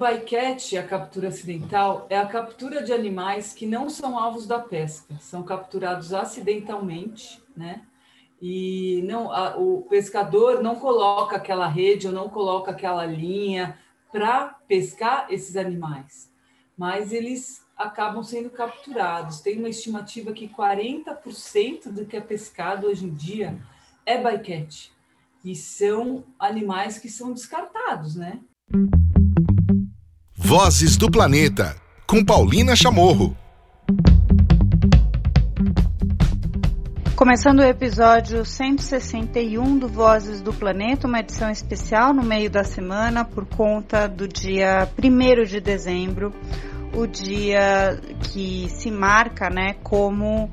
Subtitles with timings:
[0.00, 5.14] bycatch, a captura acidental, é a captura de animais que não são alvos da pesca,
[5.20, 7.82] são capturados acidentalmente, né?
[8.40, 13.78] E não, a, o pescador não coloca aquela rede ou não coloca aquela linha
[14.10, 16.32] para pescar esses animais,
[16.78, 19.40] mas eles acabam sendo capturados.
[19.40, 23.60] Tem uma estimativa que 40% do que é pescado hoje em dia
[24.06, 24.90] é bycatch.
[25.44, 28.40] E são animais que são descartados, né?
[30.50, 31.76] Vozes do Planeta,
[32.08, 33.36] com Paulina Chamorro.
[37.14, 43.24] Começando o episódio 161 do Vozes do Planeta, uma edição especial no meio da semana
[43.24, 46.34] por conta do dia 1 de dezembro,
[46.96, 50.50] o dia que se marca né, como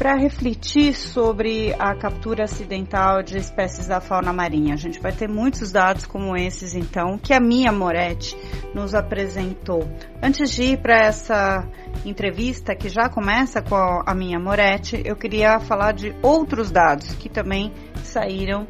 [0.00, 4.72] para refletir sobre a captura acidental de espécies da fauna marinha.
[4.72, 8.34] A gente vai ter muitos dados como esses, então, que a minha Moretti
[8.74, 9.86] nos apresentou.
[10.22, 11.68] Antes de ir para essa
[12.02, 17.28] entrevista, que já começa com a minha Moretti, eu queria falar de outros dados que
[17.28, 17.70] também
[18.02, 18.66] saíram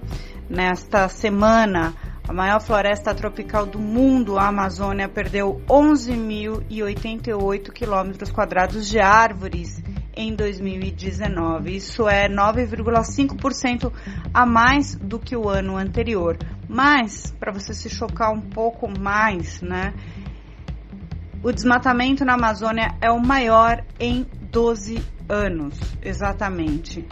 [0.48, 1.94] nesta semana.
[2.28, 9.80] A maior floresta tropical do mundo, a Amazônia, perdeu 11.088 quilômetros quadrados de árvores
[10.16, 11.76] em 2019.
[11.76, 13.92] Isso é 9,5%
[14.32, 16.36] a mais do que o ano anterior.
[16.68, 19.94] Mas, para você se chocar um pouco mais, né?
[21.42, 27.06] O desmatamento na Amazônia é o maior em 12 anos, exatamente.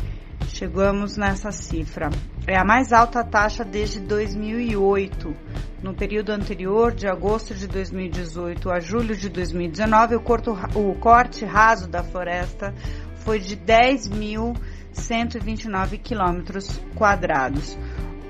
[0.49, 2.11] Chegamos nessa cifra.
[2.47, 5.35] É a mais alta taxa desde 2008.
[5.83, 11.45] No período anterior, de agosto de 2018 a julho de 2019, o, corto, o corte
[11.45, 12.75] raso da floresta
[13.19, 17.79] foi de 10.129 quilômetros quadrados.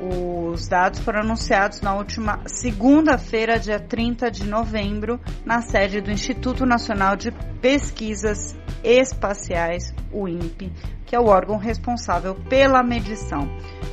[0.01, 6.67] Os dados foram anunciados na última segunda-feira, dia 30 de novembro, na sede do Instituto
[6.67, 7.33] Nacional de
[7.63, 8.55] Pesquisas
[8.85, 10.71] Espaciais, o INPE,
[11.07, 13.49] que é o órgão responsável pela medição.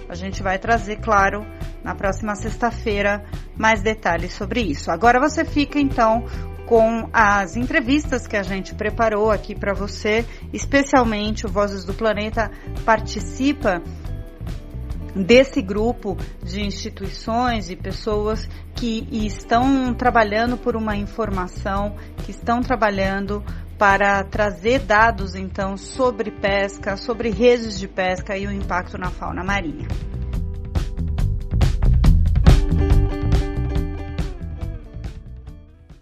[0.08, 1.44] A gente vai trazer, claro,
[1.86, 3.24] na próxima sexta-feira,
[3.56, 4.90] mais detalhes sobre isso.
[4.90, 6.26] Agora você fica então
[6.66, 12.50] com as entrevistas que a gente preparou aqui para você, especialmente o Vozes do Planeta
[12.84, 13.84] participa
[15.16, 21.96] desse grupo de instituições e pessoas que estão trabalhando por uma informação,
[22.26, 23.44] que estão trabalhando
[23.78, 29.44] para trazer dados então sobre pesca, sobre redes de pesca e o impacto na fauna
[29.44, 29.88] marinha.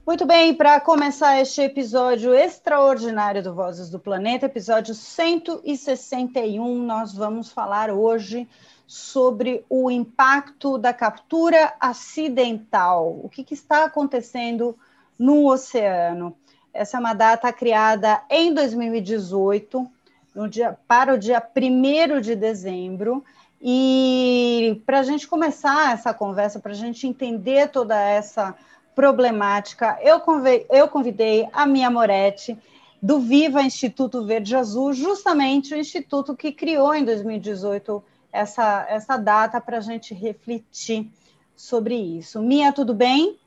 [0.05, 7.53] Muito bem, para começar este episódio extraordinário do Vozes do Planeta, episódio 161, nós vamos
[7.53, 8.45] falar hoje
[8.85, 13.17] sobre o impacto da captura acidental.
[13.23, 14.77] O que, que está acontecendo
[15.17, 16.35] no oceano?
[16.73, 19.89] Essa é uma data criada em 2018,
[20.35, 23.23] no dia, para o dia 1 de dezembro.
[23.61, 28.53] E para a gente começar essa conversa, para a gente entender toda essa
[28.95, 32.57] problemática, eu convidei, eu convidei a minha Moretti,
[33.01, 39.59] do Viva Instituto Verde Azul, justamente o instituto que criou em 2018 essa, essa data
[39.59, 41.11] para a gente refletir
[41.55, 42.41] sobre isso.
[42.41, 43.37] Mia, tudo bem?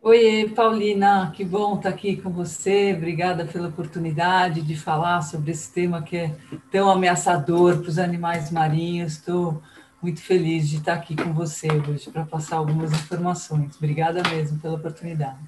[0.00, 2.94] Oi, Paulina, que bom estar aqui com você.
[2.96, 6.34] Obrigada pela oportunidade de falar sobre esse tema que é
[6.70, 9.14] tão ameaçador para os animais marinhos.
[9.14, 9.60] Estou
[10.02, 13.76] muito feliz de estar aqui com você hoje para passar algumas informações.
[13.76, 15.38] Obrigada mesmo pela oportunidade.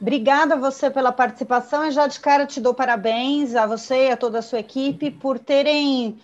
[0.00, 4.10] Obrigada a você pela participação e já de cara te dou parabéns a você e
[4.10, 6.18] a toda a sua equipe por terem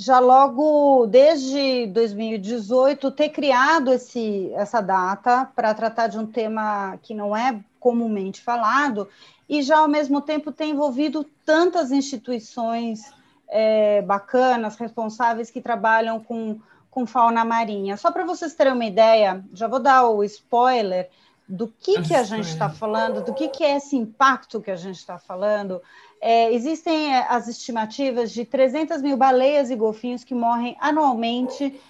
[0.00, 7.12] já logo desde 2018 ter criado esse, essa data para tratar de um tema que
[7.12, 9.06] não é comumente falado
[9.46, 13.12] e já ao mesmo tempo ter envolvido tantas instituições
[13.46, 16.58] é, bacanas, responsáveis que trabalham com,
[16.90, 17.96] com fauna marinha.
[17.96, 21.08] Só para vocês terem uma ideia, já vou dar o spoiler
[21.48, 24.76] do que, que a gente está falando, do que, que é esse impacto que a
[24.76, 25.82] gente está falando.
[26.20, 31.80] É, existem é, as estimativas de 300 mil baleias e golfinhos que morrem anualmente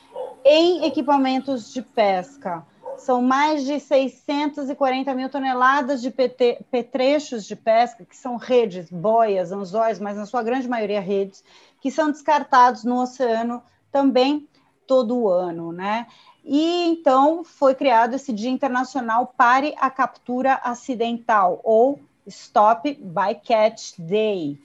[0.44, 2.64] em equipamentos de pesca.
[2.96, 9.98] São mais de 640 mil toneladas de petrechos de pesca, que são redes, boias, anzóis,
[9.98, 11.42] mas na sua grande maioria redes,
[11.80, 14.46] que são descartados no oceano também
[14.90, 16.08] todo ano, né?
[16.44, 24.58] E então foi criado esse Dia Internacional Pare a Captura Acidental, ou Stop Bycatch Day.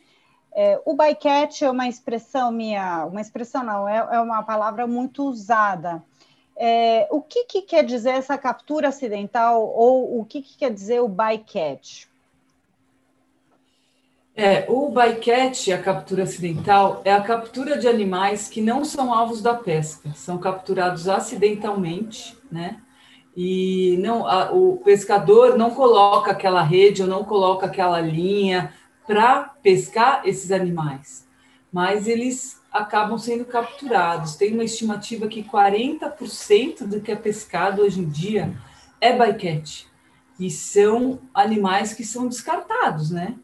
[0.52, 5.22] É, o bycatch é uma expressão minha, uma expressão não, é, é uma palavra muito
[5.26, 6.04] usada.
[6.58, 11.02] É, o que, que, quer dizer essa captura acidental ou o que, que quer dizer
[11.02, 12.08] o bycatch?
[14.38, 19.42] É, o bycatch, a captura acidental, é a captura de animais que não são alvos
[19.42, 22.82] da pesca, são capturados acidentalmente, né?
[23.36, 28.74] E não, a, o pescador não coloca aquela rede ou não coloca aquela linha
[29.08, 31.26] para pescar esses animais,
[31.72, 34.36] mas eles acabam sendo capturados.
[34.36, 38.54] Tem uma estimativa que 40% do que é pescado hoje em dia
[39.00, 39.86] é bycatch,
[40.38, 43.36] e são animais que são descartados, né?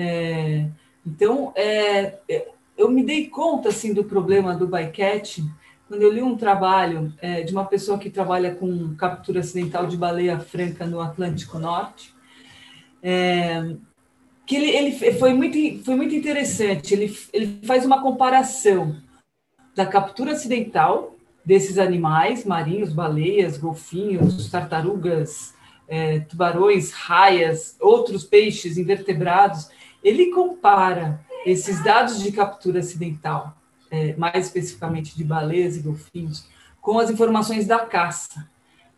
[0.00, 0.68] É,
[1.04, 5.40] então, é, é, eu me dei conta assim do problema do bycatch
[5.88, 9.96] quando eu li um trabalho é, de uma pessoa que trabalha com captura acidental de
[9.96, 12.14] baleia franca no Atlântico Norte,
[13.02, 13.74] é,
[14.46, 16.94] que ele, ele foi, muito, foi muito interessante.
[16.94, 18.96] Ele, ele faz uma comparação
[19.74, 25.54] da captura acidental desses animais marinhos, baleias, golfinhos, tartarugas,
[25.88, 29.70] é, tubarões, raias, outros peixes invertebrados,
[30.02, 33.56] ele compara esses dados de captura acidental,
[33.90, 36.46] é, mais especificamente de baleias e golfinhos,
[36.80, 38.48] com as informações da caça.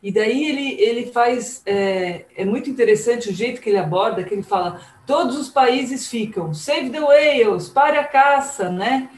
[0.03, 1.63] E daí ele, ele faz.
[1.67, 6.07] É, é muito interessante o jeito que ele aborda, que ele fala: todos os países
[6.07, 9.11] ficam, save the whales, pare a caça, né?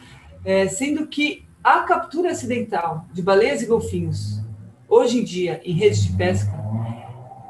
[0.44, 4.40] É, sendo que a captura acidental de baleias e golfinhos,
[4.88, 6.52] hoje em dia, em rede de pesca,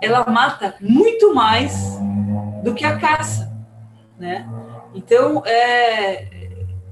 [0.03, 1.99] ela mata muito mais
[2.63, 3.52] do que a caça
[4.23, 4.49] né?
[4.95, 6.29] Então, é,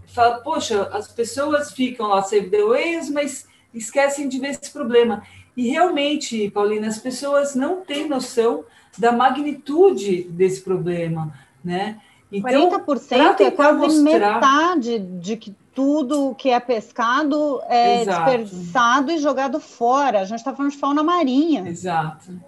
[0.06, 5.22] fala, poxa, as pessoas ficam lá save the whales, mas esquecem de ver esse problema.
[5.56, 8.64] E realmente, Paulina, as pessoas não têm noção
[8.98, 11.32] da magnitude desse problema,
[11.64, 12.00] né?
[12.32, 14.34] Então, 40% é quase mostrar...
[14.34, 18.24] metade de que tudo que é pescado é Exato.
[18.24, 20.20] desperdiçado e jogado fora.
[20.20, 21.68] A gente está falando de fauna marinha.
[21.68, 22.40] Exato.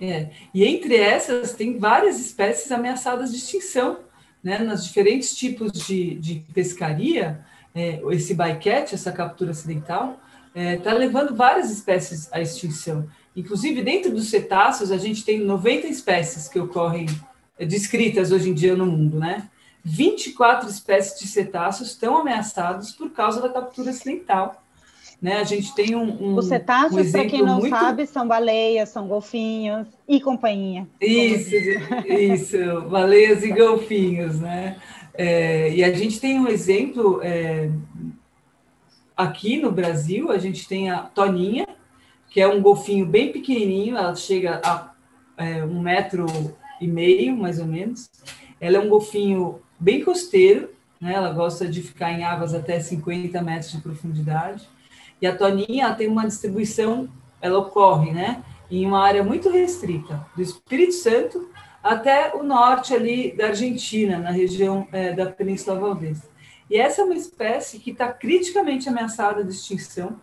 [0.00, 0.30] É.
[0.52, 3.98] E entre essas, tem várias espécies ameaçadas de extinção
[4.44, 7.40] né, nos diferentes tipos de, de pescaria,
[7.74, 10.20] é, esse bycatch, essa captura acidental,
[10.54, 13.08] está é, tá levando várias espécies à extinção.
[13.34, 17.06] Inclusive, dentro dos cetáceos, a gente tem 90 espécies que ocorrem
[17.58, 19.48] é, descritas hoje em dia no mundo, né?
[19.82, 24.63] 24 espécies de cetáceos estão ameaçados por causa da captura acidental.
[25.24, 25.38] Né?
[25.38, 26.22] A gente tem um.
[26.22, 27.70] um Os cetáceos, um para quem não muito...
[27.70, 30.86] sabe, são baleias, são golfinhos e companhia.
[31.00, 31.56] Isso,
[32.06, 34.76] isso, baleias e golfinhos, né?
[35.14, 37.70] É, e a gente tem um exemplo é,
[39.16, 41.66] aqui no Brasil, a gente tem a Toninha,
[42.28, 44.92] que é um golfinho bem pequenininho, ela chega a
[45.38, 46.26] é, um metro
[46.78, 48.10] e meio, mais ou menos.
[48.60, 50.68] Ela é um golfinho bem costeiro,
[51.00, 51.14] né?
[51.14, 54.73] ela gosta de ficar em águas até 50 metros de profundidade.
[55.20, 57.08] E a toninha tem uma distribuição,
[57.40, 61.48] ela ocorre, né, em uma área muito restrita, do Espírito Santo
[61.82, 66.22] até o norte ali da Argentina, na região é, da Península Valdez.
[66.70, 70.18] E essa é uma espécie que está criticamente ameaçada de extinção,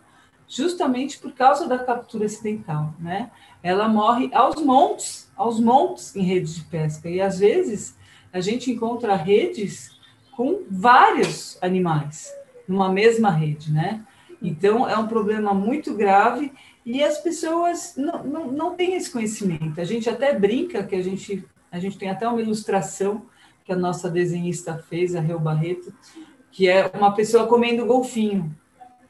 [0.48, 3.30] justamente por causa da captura acidental, né?
[3.62, 7.08] Ela morre aos montes, aos montes em redes de pesca.
[7.08, 7.96] E às vezes
[8.32, 9.92] a gente encontra redes
[10.32, 12.30] com vários animais
[12.66, 14.04] numa mesma rede, né?
[14.42, 16.52] Então, é um problema muito grave
[16.84, 19.80] e as pessoas não, não, não têm esse conhecimento.
[19.80, 23.22] A gente até brinca que a gente, a gente tem até uma ilustração
[23.64, 25.94] que a nossa desenhista fez, a Reu Barreto,
[26.50, 28.54] que é uma pessoa comendo golfinho,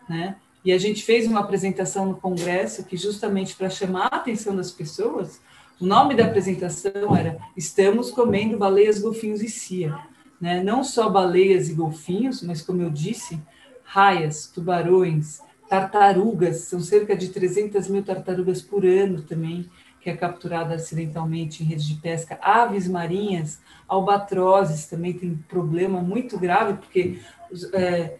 [0.09, 0.37] né?
[0.65, 4.71] E a gente fez uma apresentação no congresso que justamente para chamar a atenção das
[4.71, 5.41] pessoas,
[5.81, 9.99] o nome da apresentação era Estamos comendo baleias, golfinhos e cia,
[10.41, 10.63] né?
[10.63, 13.41] Não só baleias e golfinhos, mas como eu disse,
[13.93, 19.69] raias, tubarões, tartarugas, são cerca de 300 mil tartarugas por ano também,
[20.01, 26.39] que é capturada acidentalmente em redes de pesca, aves marinhas, albatrozes também tem problema muito
[26.39, 27.19] grave, porque
[27.75, 28.17] é,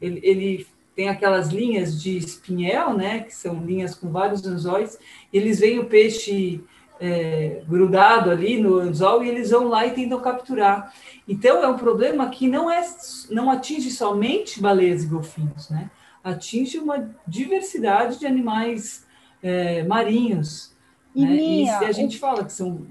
[0.00, 4.98] ele, ele, tem aquelas linhas de espinhel, né, que são linhas com vários anzóis,
[5.30, 6.64] eles veem o peixe
[7.00, 10.92] é, grudado ali no anzol e eles vão lá e tentam capturar.
[11.26, 12.86] Então, é um problema que não, é,
[13.30, 15.90] não atinge somente baleias e golfinhos, né?
[16.22, 19.06] atinge uma diversidade de animais
[19.42, 20.72] é, marinhos.
[21.14, 21.30] E, né?
[21.30, 22.86] Minha, e a gente fala que são.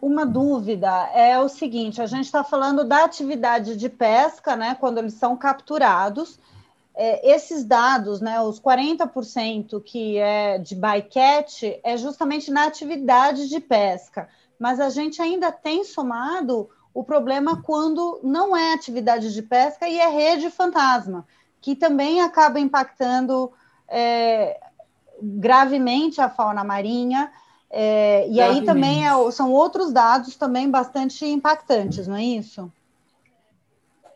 [0.00, 4.98] Uma dúvida é o seguinte: a gente está falando da atividade de pesca, né, quando
[4.98, 6.38] eles são capturados,
[6.94, 13.60] é, esses dados, né, os 40% que é de bycatch, é justamente na atividade de
[13.60, 14.28] pesca.
[14.58, 19.98] Mas a gente ainda tem somado o problema quando não é atividade de pesca e
[19.98, 21.26] é rede fantasma,
[21.60, 23.52] que também acaba impactando
[23.88, 24.60] é,
[25.22, 27.30] gravemente a fauna marinha.
[27.70, 32.70] É, e aí também é, são outros dados também bastante impactantes, não é isso?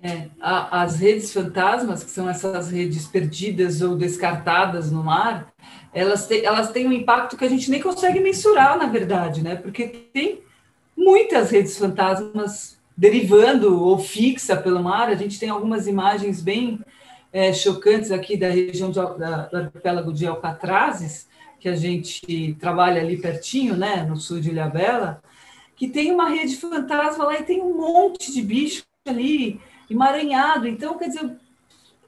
[0.05, 5.51] É, a, as redes fantasmas, que são essas redes perdidas ou descartadas no mar,
[5.95, 9.57] elas, te, elas têm um impacto que a gente nem consegue mensurar, na verdade, né?
[9.57, 10.43] Porque tem
[10.95, 15.09] muitas redes fantasmas derivando ou fixa pelo mar.
[15.09, 16.81] A gente tem algumas imagens bem
[17.33, 21.27] é, chocantes aqui da região de, da, do arquipélago de Alcatrazes,
[21.59, 25.23] que a gente trabalha ali pertinho, né, no sul de Ilhabela,
[25.75, 30.67] que tem uma rede fantasma lá e tem um monte de bicho ali emaranhado.
[30.67, 31.37] Então, quer dizer,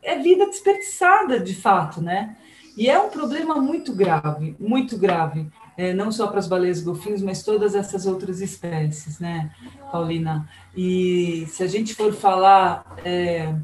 [0.02, 2.36] é vida desperdiçada de fato, né?
[2.76, 7.22] E é um problema muito grave, muito grave, é, não só para as baleias golfinhos,
[7.22, 9.50] mas todas essas outras espécies, né,
[9.90, 10.48] Paulina?
[10.76, 13.54] E se a gente for falar é,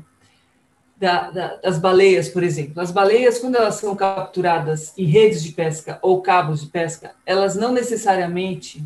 [0.96, 5.52] da, da, das baleias, por exemplo, as baleias, quando elas são capturadas em redes de
[5.52, 8.82] pesca ou cabos de pesca, elas não necessariamente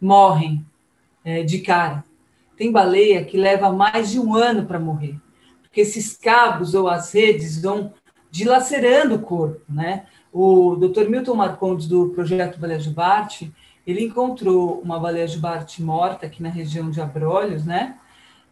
[0.00, 0.66] morrem
[1.24, 2.04] é, de cara.
[2.62, 5.18] Tem baleia que leva mais de um ano para morrer,
[5.62, 7.92] porque esses cabos ou as redes vão
[8.30, 10.06] dilacerando o corpo, né?
[10.32, 11.08] O Dr.
[11.08, 13.52] Milton Marcondes, do projeto Baleia Jubarte,
[13.84, 17.98] ele encontrou uma baleia jubarte morta aqui na região de Abrolhos, né?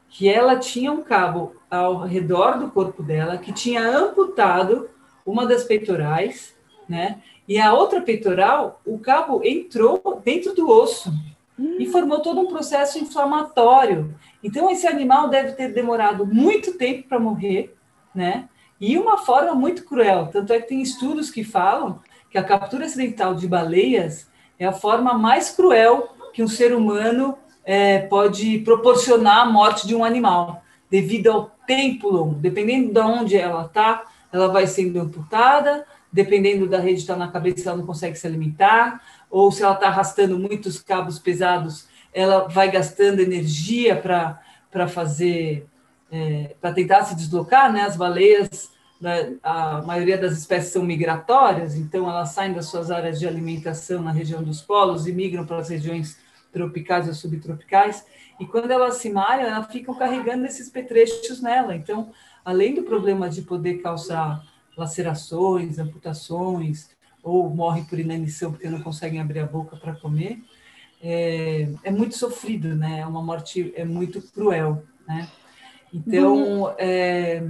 [0.08, 4.90] Que ela tinha um cabo ao redor do corpo dela, que tinha amputado
[5.24, 6.52] uma das peitorais,
[6.88, 7.22] né?
[7.46, 11.12] E a outra peitoral, o cabo entrou dentro do osso
[11.78, 14.14] e formou todo um processo inflamatório.
[14.42, 17.74] Então, esse animal deve ter demorado muito tempo para morrer,
[18.14, 18.48] né?
[18.80, 20.28] e uma forma muito cruel.
[20.32, 22.00] Tanto é que tem estudos que falam
[22.30, 27.36] que a captura acidental de baleias é a forma mais cruel que um ser humano
[27.64, 32.34] é, pode proporcionar a morte de um animal, devido ao tempo longo.
[32.34, 37.28] Dependendo de onde ela está, ela vai sendo amputada, dependendo da rede que está na
[37.28, 42.48] cabeça, ela não consegue se alimentar, ou se ela está arrastando muitos cabos pesados, ela
[42.48, 45.66] vai gastando energia para fazer
[46.10, 47.82] é, para tentar se deslocar, né?
[47.82, 48.70] As baleias,
[49.00, 54.02] né, a maioria das espécies são migratórias, então elas saem das suas áreas de alimentação
[54.02, 56.18] na região dos polos e migram para as regiões
[56.52, 58.04] tropicais ou subtropicais.
[58.40, 61.76] E quando elas se malham, elas ficam carregando esses petrechos nela.
[61.76, 62.10] Então,
[62.44, 64.42] além do problema de poder causar
[64.76, 66.90] lacerações, amputações,
[67.22, 70.42] ou morre por inanição porque não conseguem abrir a boca para comer,
[71.02, 73.00] é, é, muito sofrido, né?
[73.00, 75.28] É uma morte é muito cruel, né?
[75.92, 77.42] Então, é...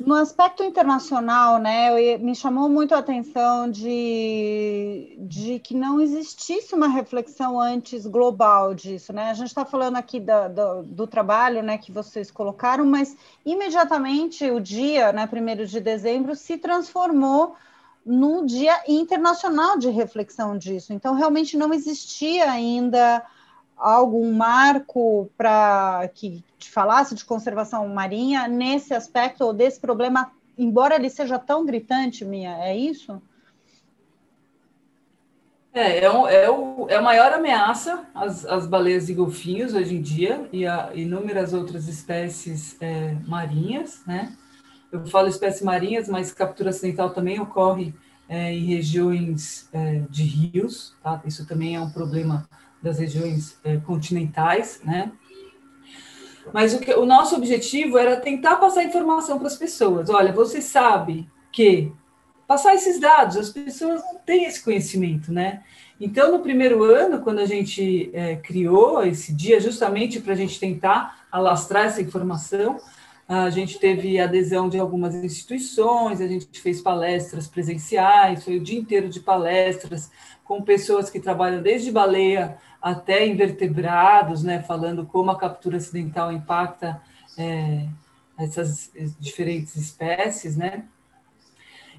[0.00, 6.88] no aspecto internacional, né, me chamou muito a atenção de, de que não existisse uma
[6.88, 9.30] reflexão antes global disso, né?
[9.30, 13.14] A gente está falando aqui da, do, do, trabalho, né, que vocês colocaram, mas
[13.44, 17.54] imediatamente o dia, né, primeiro de dezembro, se transformou
[18.08, 20.94] no Dia Internacional de Reflexão disso.
[20.94, 23.22] Então, realmente não existia ainda
[23.76, 30.96] algum marco para que te falasse de conservação marinha nesse aspecto ou desse problema, embora
[30.96, 33.20] ele seja tão gritante, Minha, é isso?
[35.74, 39.94] É, é, o, é, o, é a maior ameaça às, às baleias e golfinhos hoje
[39.94, 44.34] em dia e a inúmeras outras espécies é, marinhas, né?
[44.90, 47.94] Eu falo espécies marinhas, mas captura acidental também ocorre
[48.28, 51.20] é, em regiões é, de rios, tá?
[51.24, 52.48] Isso também é um problema
[52.82, 55.12] das regiões é, continentais, né?
[56.52, 60.08] Mas o, que, o nosso objetivo era tentar passar informação para as pessoas.
[60.08, 61.92] Olha, você sabe que
[62.46, 65.62] passar esses dados, as pessoas não têm esse conhecimento, né?
[66.00, 70.58] Então, no primeiro ano, quando a gente é, criou esse dia, justamente para a gente
[70.58, 72.78] tentar alastrar essa informação,
[73.28, 78.78] a gente teve adesão de algumas instituições, a gente fez palestras presenciais, foi o dia
[78.78, 80.10] inteiro de palestras
[80.42, 87.02] com pessoas que trabalham desde baleia até invertebrados, né, falando como a captura acidental impacta
[87.36, 87.86] é,
[88.38, 90.86] essas diferentes espécies, né.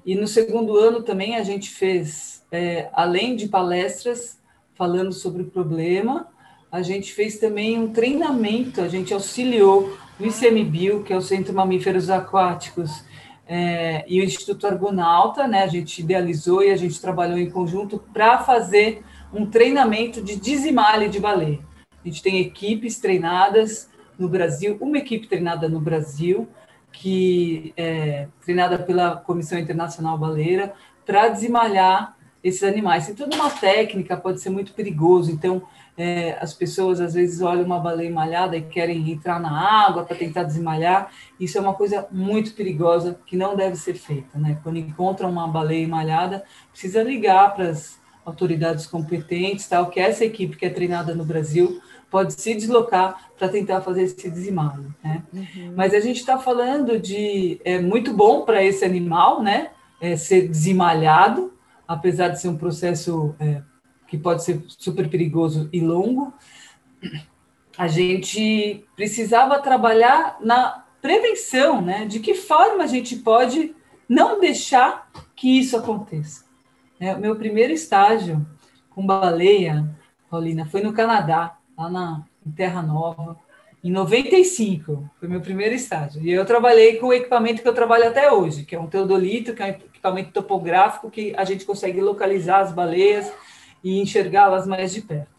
[0.04, 4.40] E no segundo ano também a gente fez, é, além de palestras
[4.74, 6.26] falando sobre o problema,
[6.72, 11.54] a gente fez também um treinamento, a gente auxiliou o ICMBio, que é o Centro
[11.54, 13.04] Mamíferos Aquáticos,
[13.48, 17.98] é, e o Instituto Argonauta, né, a gente idealizou e a gente trabalhou em conjunto
[18.12, 21.58] para fazer um treinamento de dizimale de baleia.
[22.04, 26.48] A gente tem equipes treinadas no Brasil, uma equipe treinada no Brasil,
[26.92, 30.74] que é treinada pela Comissão Internacional Baleira,
[31.04, 33.06] para desemalhar esses animais.
[33.06, 35.30] Tem toda uma técnica, pode ser muito perigoso.
[35.30, 35.62] Então,
[35.96, 40.16] é, as pessoas às vezes olham uma baleia malhada e querem entrar na água para
[40.16, 41.10] tentar desmalhar.
[41.38, 44.38] Isso é uma coisa muito perigosa que não deve ser feita.
[44.38, 44.58] Né?
[44.62, 50.56] Quando encontram uma baleia malhada, precisa ligar para as autoridades competentes, tal, que essa equipe
[50.56, 51.80] que é treinada no Brasil
[52.10, 54.94] pode se deslocar para tentar fazer esse desmalho.
[55.02, 55.22] Né?
[55.32, 55.72] Uhum.
[55.76, 59.70] Mas a gente está falando de é muito bom para esse animal, né?
[60.00, 61.52] É, ser desemalhado,
[61.86, 63.60] apesar de ser um processo é,
[64.10, 66.34] que pode ser super perigoso e longo.
[67.78, 72.04] A gente precisava trabalhar na prevenção, né?
[72.04, 73.74] De que forma a gente pode
[74.08, 76.44] não deixar que isso aconteça.
[76.98, 78.44] É, o meu primeiro estágio
[78.90, 79.88] com baleia,
[80.28, 82.24] Paulina, foi no Canadá lá na,
[82.56, 83.38] Terra Nova,
[83.82, 86.20] em 95, foi meu primeiro estágio.
[86.22, 89.54] E eu trabalhei com o equipamento que eu trabalho até hoje, que é um teodolito,
[89.54, 93.32] que é um equipamento topográfico que a gente consegue localizar as baleias
[93.82, 95.30] e enxergá-las mais de perto.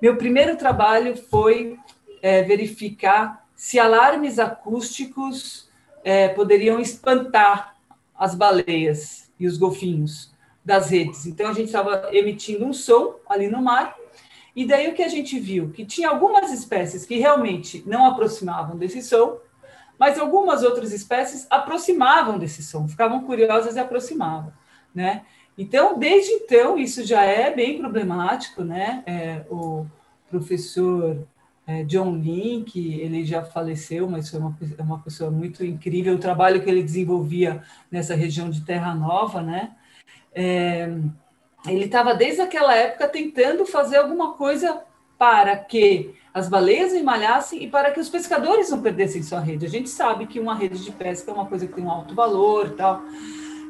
[0.00, 1.78] Meu primeiro trabalho foi
[2.22, 5.68] é, verificar se alarmes acústicos
[6.02, 7.76] é, poderiam espantar
[8.14, 10.32] as baleias e os golfinhos
[10.64, 11.26] das redes.
[11.26, 13.96] Então, a gente estava emitindo um som ali no mar
[14.56, 15.70] e daí o que a gente viu?
[15.70, 19.38] Que tinha algumas espécies que realmente não aproximavam desse som,
[19.98, 24.52] mas algumas outras espécies aproximavam desse som, ficavam curiosas e aproximavam,
[24.94, 25.24] né?
[25.56, 29.02] Então, desde então, isso já é bem problemático, né?
[29.06, 29.86] É, o
[30.28, 31.24] professor
[31.66, 36.18] é, John Link, ele já faleceu, mas foi uma, é uma pessoa muito incrível, o
[36.18, 39.72] trabalho que ele desenvolvia nessa região de Terra Nova, né?
[40.34, 40.92] É,
[41.66, 44.82] ele estava desde aquela época tentando fazer alguma coisa
[45.16, 49.64] para que as baleias emalhassem e para que os pescadores não perdessem sua rede.
[49.64, 52.14] A gente sabe que uma rede de pesca é uma coisa que tem um alto
[52.14, 53.02] valor tal,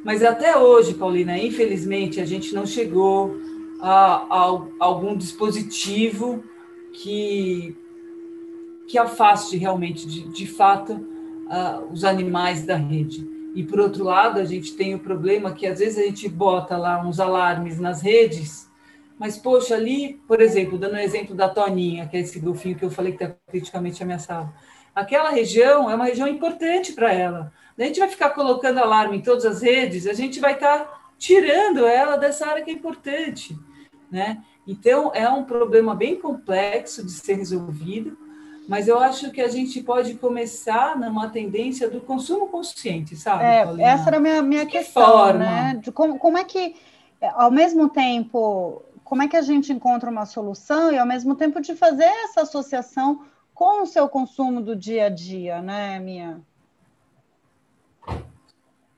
[0.04, 3.34] mas até hoje, Paulina, infelizmente, a gente não chegou
[3.80, 6.44] a, a, algum dispositivo
[6.92, 7.74] que,
[8.86, 13.26] que afaste realmente, de, de fato, uh, os animais da rede.
[13.54, 16.76] E, por outro lado, a gente tem o problema que, às vezes, a gente bota
[16.76, 18.70] lá uns alarmes nas redes,
[19.18, 22.84] mas, poxa, ali, por exemplo, dando o exemplo da Toninha, que é esse golfinho que
[22.84, 24.52] eu falei que está criticamente ameaçado,
[24.94, 27.52] aquela região é uma região importante para ela.
[27.78, 31.00] A gente vai ficar colocando alarme em todas as redes, a gente vai estar tá
[31.18, 33.58] tirando ela dessa área que é importante,
[34.10, 34.42] né?
[34.66, 38.16] Então, é um problema bem complexo de ser resolvido,
[38.68, 43.44] mas eu acho que a gente pode começar numa tendência do consumo consciente, sabe?
[43.44, 45.38] É, essa era a minha, minha questão, forma?
[45.38, 45.80] né?
[45.82, 46.74] De como, como é que,
[47.34, 51.60] ao mesmo tempo, como é que a gente encontra uma solução e, ao mesmo tempo,
[51.60, 56.40] de fazer essa associação com o seu consumo do dia a dia, né, minha?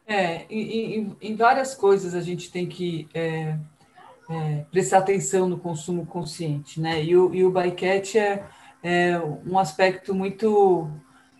[0.07, 3.59] É, em, em várias coisas a gente tem que é,
[4.31, 7.03] é, prestar atenção no consumo consciente, né?
[7.03, 8.47] E o, e o Bycat é
[8.87, 10.88] é, um aspecto muito,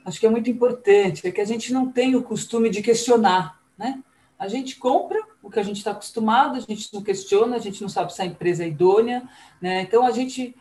[0.05, 3.61] acho que é muito importante, é que a gente não tem o costume de questionar,
[3.79, 4.03] né?
[4.37, 7.81] A gente compra o que a gente está acostumado, a gente não questiona, a gente
[7.81, 9.23] não sabe se a empresa é idônea,
[9.61, 9.83] né?
[9.83, 10.57] Então a gente,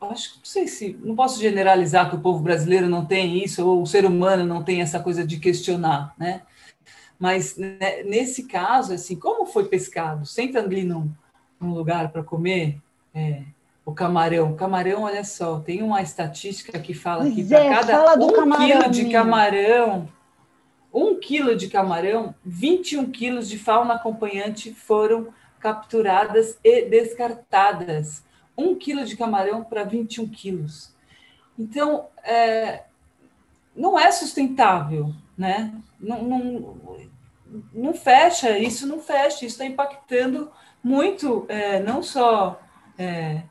[0.00, 3.66] acho que não sei se, não posso generalizar que o povo brasileiro não tem isso
[3.66, 6.40] ou o ser humano não tem essa coisa de questionar, né?
[7.18, 10.26] Mas né, nesse caso, assim, como foi pescado?
[10.26, 11.10] Senta ali num,
[11.60, 12.78] num lugar para comer,
[13.14, 13.42] é,
[13.84, 14.52] o camarão.
[14.52, 18.66] O camarão, olha só, tem uma estatística que fala que para é, cada um camarão,
[18.66, 20.08] quilo de camarão,
[20.92, 28.22] um quilo de camarão, 21 quilos de fauna acompanhante foram capturadas e descartadas.
[28.56, 30.94] Um quilo de camarão para 21 quilos.
[31.58, 32.84] Então, é,
[33.74, 35.72] não é sustentável, né?
[36.04, 36.76] Não, não,
[37.72, 40.50] não fecha, isso não fecha, isso está impactando
[40.82, 42.60] muito, é, não só
[42.98, 43.42] é,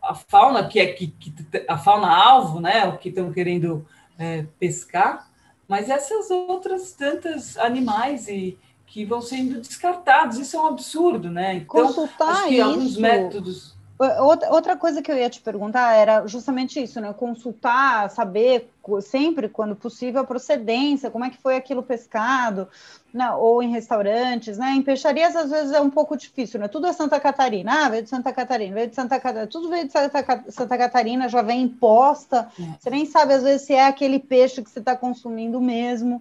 [0.00, 1.34] a, fauna que é que, que,
[1.68, 3.86] a fauna alvo, né, o que estão querendo
[4.18, 5.28] é, pescar,
[5.66, 11.54] mas essas outras tantas animais e que vão sendo descartados, isso é um absurdo, né?
[11.54, 12.64] Então, Consultar acho que isso.
[12.64, 17.12] alguns métodos Outra coisa que eu ia te perguntar era justamente isso, né?
[17.12, 18.68] Consultar, saber
[19.00, 22.68] sempre, quando possível, a procedência, como é que foi aquilo pescado,
[23.12, 23.30] né?
[23.30, 24.72] ou em restaurantes, né?
[24.72, 26.66] Em peixarias, às vezes, é um pouco difícil, né?
[26.66, 29.86] Tudo é Santa Catarina, ah, veio de Santa Catarina, veio de Santa Catarina, tudo veio
[29.86, 32.64] de Santa, Santa Catarina, já vem imposta, é.
[32.78, 36.20] você nem sabe, às vezes, se é aquele peixe que você está consumindo mesmo,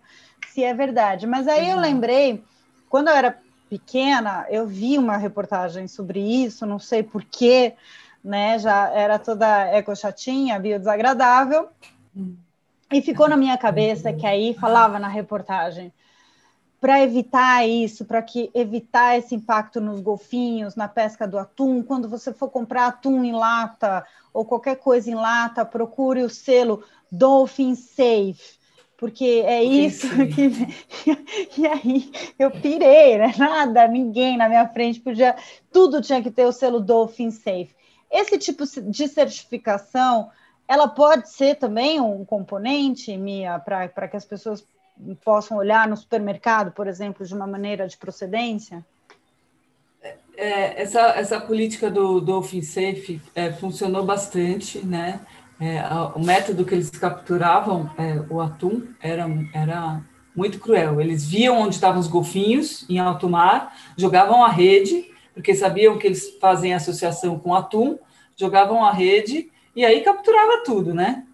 [0.53, 1.25] se é verdade.
[1.25, 1.77] Mas aí Exato.
[1.77, 2.43] eu lembrei,
[2.87, 3.41] quando eu era
[3.73, 7.73] pequena, eu vi uma reportagem sobre isso, não sei porquê,
[8.23, 8.59] né?
[8.59, 11.69] Já era toda eco-chatinha, biodesagradável.
[12.91, 15.91] E ficou na minha cabeça que aí falava na reportagem:
[16.79, 22.07] para evitar isso, para que evitar esse impacto nos golfinhos, na pesca do atum, quando
[22.07, 27.73] você for comprar atum em lata ou qualquer coisa em lata, procure o selo Dolphin
[27.73, 28.59] Safe,
[29.03, 30.49] porque é isso que.
[31.59, 33.33] e aí eu pirei, né?
[33.37, 35.35] Nada, ninguém na minha frente podia.
[35.73, 37.75] Tudo tinha que ter o selo Dolphin Safe.
[38.09, 40.31] Esse tipo de certificação,
[40.65, 44.65] ela pode ser também um componente, Mia, para que as pessoas
[45.21, 48.85] possam olhar no supermercado, por exemplo, de uma maneira de procedência?
[50.37, 55.19] É, essa, essa política do Dolphin Safe é, funcionou bastante, né?
[55.59, 55.81] É,
[56.15, 60.01] o método que eles capturavam é, o atum era, era
[60.35, 60.99] muito cruel.
[60.99, 66.07] Eles viam onde estavam os golfinhos em alto mar, jogavam a rede, porque sabiam que
[66.07, 67.97] eles fazem associação com atum,
[68.35, 71.25] jogavam a rede e aí capturava tudo, né?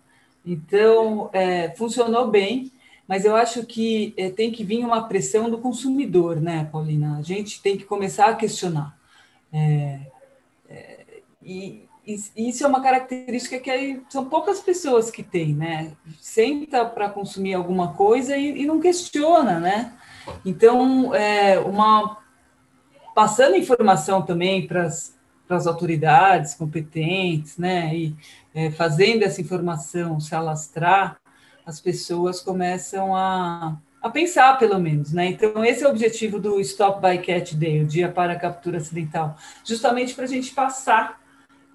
[0.46, 2.72] Então, é, funcionou bem
[3.10, 7.18] mas eu acho que é, tem que vir uma pressão do consumidor, né, Paulina?
[7.18, 8.96] A gente tem que começar a questionar.
[9.52, 10.00] É,
[10.70, 11.06] é,
[11.42, 11.89] e,
[12.36, 15.92] isso é uma característica que são poucas pessoas que têm, né?
[16.20, 19.94] Senta para consumir alguma coisa e, e, não questiona, né?
[20.46, 22.18] Então, é, uma
[23.14, 27.96] passando informação também para as autoridades competentes, né?
[27.96, 28.16] E
[28.56, 31.20] é, fazendo essa informação se alastrar,
[31.66, 35.28] as pessoas começam a, a pensar, pelo menos, né?
[35.28, 38.78] Então, esse é o objetivo do Stop by Cat Day, o Dia para a Captura
[38.78, 41.19] Acidental, justamente para a gente passar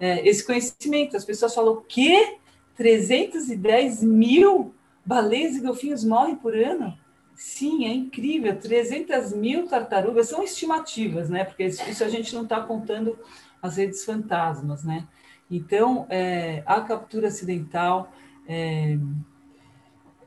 [0.05, 1.17] é, esse conhecimento.
[1.17, 2.37] As pessoas falam, o quê?
[2.77, 6.99] 310 mil baleias e golfinhos morrem por ano?
[7.35, 8.55] Sim, é incrível.
[8.59, 11.45] 300 mil tartarugas são estimativas, né?
[11.45, 13.19] Porque isso a gente não está contando
[13.63, 15.09] as redes fantasmas, né?
[15.51, 18.13] Então, é, a captura acidental
[18.47, 18.99] é,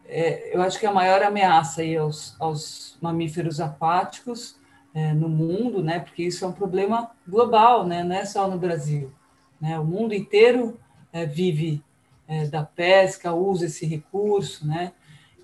[0.05, 4.57] é, eu acho que a maior ameaça aí aos, aos mamíferos aquáticos
[4.93, 8.57] é, no mundo, né, porque isso é um problema global, né, não é só no
[8.57, 9.11] Brasil.
[9.59, 10.79] Né, o mundo inteiro
[11.11, 11.81] é, vive
[12.27, 14.91] é, da pesca, usa esse recurso, né,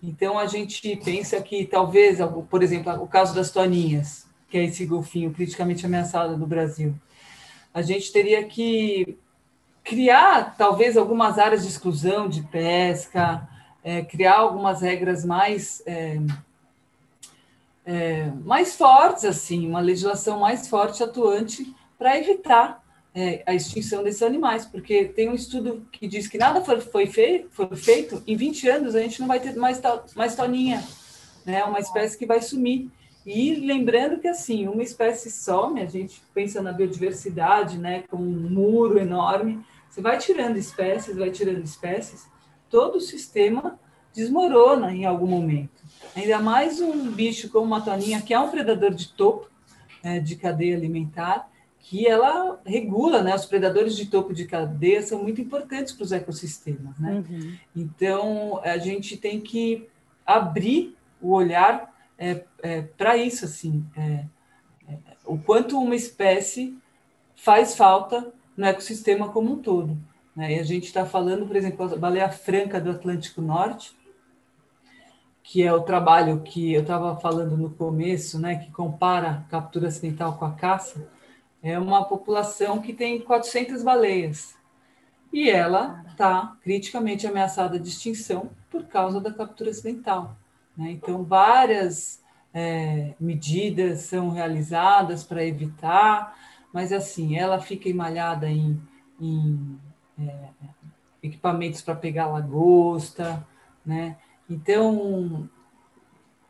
[0.04, 4.86] então a gente pensa que talvez, por exemplo, o caso das toninhas, que é esse
[4.86, 6.94] golfinho criticamente ameaçado no Brasil,
[7.74, 9.18] a gente teria que
[9.84, 13.50] criar talvez algumas áreas de exclusão de pesca,
[13.84, 15.82] é, criar algumas regras mais
[18.46, 22.83] mais fortes, assim, uma legislação mais forte, atuante, para evitar
[23.16, 27.06] é, a extinção desses animais, porque tem um estudo que diz que nada foi, foi,
[27.06, 29.80] feito, foi feito, em 20 anos a gente não vai ter mais,
[30.16, 30.84] mais toninha,
[31.46, 32.90] né, uma espécie que vai sumir.
[33.26, 38.50] E lembrando que, assim, uma espécie some, a gente pensa na biodiversidade, né, com um
[38.50, 42.26] muro enorme, você vai tirando espécies, vai tirando espécies,
[42.70, 43.80] todo o sistema
[44.14, 45.84] desmorona em algum momento.
[46.16, 49.48] Ainda mais um bicho como uma toninha, que é um predador de topo,
[50.04, 51.48] né, de cadeia alimentar,
[51.84, 53.36] que ela regula, né?
[53.36, 57.22] Os predadores de topo de cadeia são muito importantes para os ecossistemas, né?
[57.30, 57.58] Uhum.
[57.76, 59.88] Então a gente tem que
[60.26, 64.26] abrir o olhar é, é, para isso, assim, é,
[64.88, 66.78] é, o quanto uma espécie
[67.36, 69.98] faz falta no ecossistema como um todo.
[70.34, 70.56] Né?
[70.56, 73.94] E a gente está falando, por exemplo, a baleia franca do Atlântico Norte,
[75.44, 79.90] que é o trabalho que eu estava falando no começo, né, que compara a captura
[79.90, 81.06] acidental com a caça,
[81.64, 84.56] é uma população que tem 400 baleias.
[85.32, 90.38] E ela está criticamente ameaçada de extinção por causa da captura acidental.
[90.78, 90.92] Né?
[90.92, 92.22] Então, várias
[92.54, 96.38] é, medidas são realizadas para evitar,
[96.74, 98.80] mas assim, ela fica emalhada em,
[99.20, 99.80] em
[100.20, 100.50] é,
[101.24, 103.46] equipamentos para pegar lagosta,
[103.86, 104.18] né?
[104.50, 105.50] Então,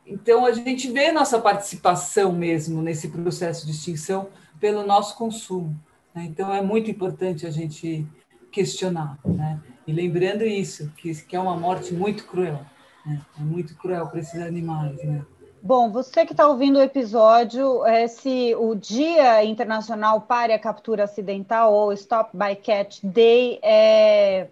[0.04, 4.28] então a gente vê nossa participação mesmo nesse processo de extinção
[4.64, 5.78] pelo nosso consumo.
[6.14, 6.24] Né?
[6.24, 8.06] Então é muito importante a gente
[8.50, 9.60] questionar, né?
[9.86, 12.60] E lembrando isso, que, que é uma morte muito cruel,
[13.04, 13.20] né?
[13.38, 15.22] é muito cruel para esses animais, né?
[15.62, 21.74] Bom, você que está ouvindo o episódio, esse, o Dia Internacional para a Captura Acidental,
[21.74, 24.48] ou Stop by Catch Day, é,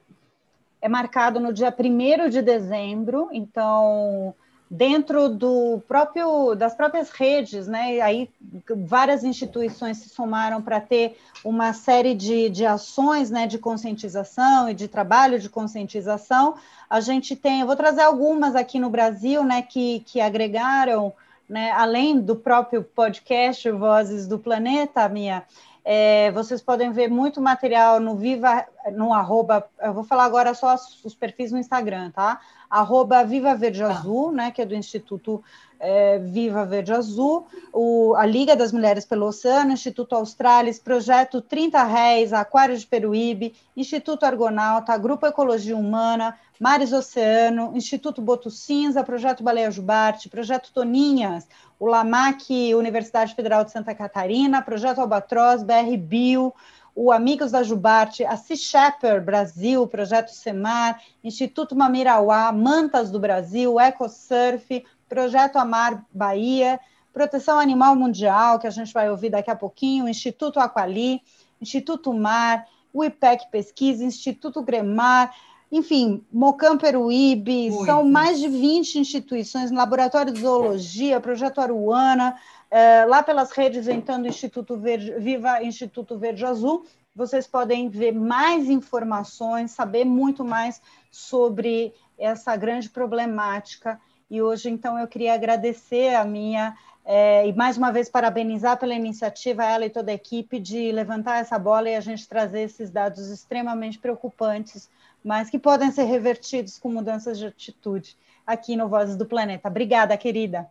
[0.82, 4.34] é marcado no dia 1 de dezembro, então
[4.72, 8.00] dentro do próprio das próprias redes, né?
[8.00, 8.30] Aí
[8.74, 14.74] várias instituições se somaram para ter uma série de, de ações né, de conscientização e
[14.74, 16.54] de trabalho de conscientização.
[16.88, 21.12] A gente tem, eu vou trazer algumas aqui no Brasil, né, que, que agregaram,
[21.46, 25.44] né, além do próprio podcast Vozes do Planeta, minha.
[25.84, 30.76] É, vocês podem ver muito material no Viva, no arroba, eu vou falar agora só
[31.04, 32.40] os perfis no Instagram, tá?
[32.70, 33.82] Arroba Viva Verde.
[33.82, 35.42] Azul, né, que é do Instituto
[35.80, 41.82] é, Viva Verde Azul, o, a Liga das Mulheres pelo Oceano, Instituto Australis, Projeto 30
[41.82, 49.42] Réis, Aquário de Peruíbe, Instituto Argonauta, Grupo Ecologia Humana, Mares Oceano, Instituto Boto Cinza, Projeto
[49.42, 56.54] Baleia Jubarte, Projeto Toninhas, o LAMAC, Universidade Federal de Santa Catarina, Projeto Albatroz, BR Bio,
[56.94, 63.80] o Amigos da Jubarte, a Sea Shepherd Brasil, Projeto Semar, Instituto Mamirauá, Mantas do Brasil,
[63.80, 66.78] EcoSurf, Projeto Amar Bahia,
[67.12, 71.22] Proteção Animal Mundial, que a gente vai ouvir daqui a pouquinho, Instituto Aquali,
[71.60, 75.34] Instituto Mar, o IPEC Pesquisa, Instituto Gremar,
[75.72, 77.86] enfim, Mocam Peruíbe, Muito.
[77.86, 82.36] são mais de 20 instituições, Laboratório de Zoologia, Projeto Aruana,
[82.70, 86.84] é, lá pelas redes entrando Instituto Verde, Viva Instituto Verde Azul,
[87.16, 90.80] vocês podem ver mais informações, saber muito mais
[91.10, 93.98] sobre essa grande problemática
[94.32, 98.94] e hoje, então, eu queria agradecer a minha é, e mais uma vez parabenizar pela
[98.94, 102.88] iniciativa ela e toda a equipe de levantar essa bola e a gente trazer esses
[102.88, 104.88] dados extremamente preocupantes,
[105.24, 109.68] mas que podem ser revertidos com mudanças de atitude aqui no Vozes do Planeta.
[109.68, 110.68] Obrigada, querida.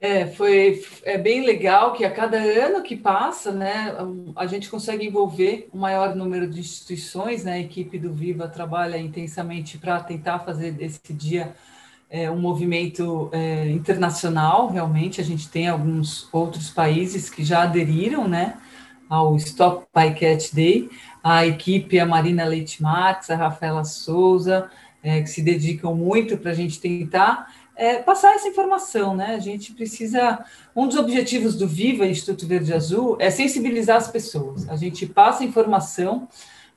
[0.00, 3.94] É, foi é bem legal que a cada ano que passa, né,
[4.34, 8.96] a gente consegue envolver um maior número de instituições, né, a equipe do Viva trabalha
[8.96, 11.54] intensamente para tentar fazer esse dia
[12.10, 15.20] é um movimento é, internacional, realmente.
[15.20, 18.58] A gente tem alguns outros países que já aderiram né,
[19.10, 20.88] ao Stop Bycatch Day.
[21.22, 24.70] A equipe, a Marina Leite Marques, a Rafaela Souza,
[25.02, 29.34] é, que se dedicam muito para a gente tentar é, passar essa informação, né?
[29.34, 30.44] A gente precisa.
[30.76, 34.68] Um dos objetivos do Viva Instituto Verde Azul é sensibilizar as pessoas.
[34.68, 36.28] A gente passa informação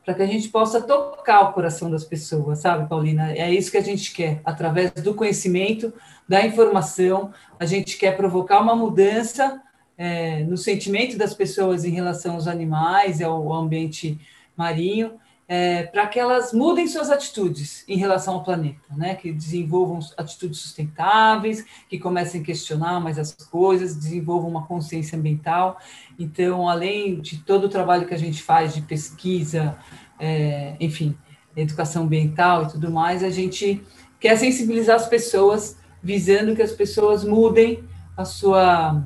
[0.04, 3.32] para que a gente possa tocar o coração das pessoas, sabe, Paulina?
[3.34, 5.93] É isso que a gente quer, através do conhecimento,
[6.28, 9.62] da informação, a gente quer provocar uma mudança
[10.04, 14.20] é, no sentimento das pessoas em relação aos animais e ao ambiente
[14.54, 15.13] marinho,
[15.48, 19.16] é, para que elas mudem suas atitudes em relação ao planeta, né?
[19.16, 25.80] que desenvolvam atitudes sustentáveis, que comecem a questionar mais as coisas, desenvolvam uma consciência ambiental.
[26.20, 29.78] Então, além de todo o trabalho que a gente faz de pesquisa,
[30.20, 31.18] é, enfim,
[31.56, 33.82] educação ambiental e tudo mais, a gente
[34.20, 37.86] quer sensibilizar as pessoas, visando que as pessoas mudem
[38.18, 39.02] a sua,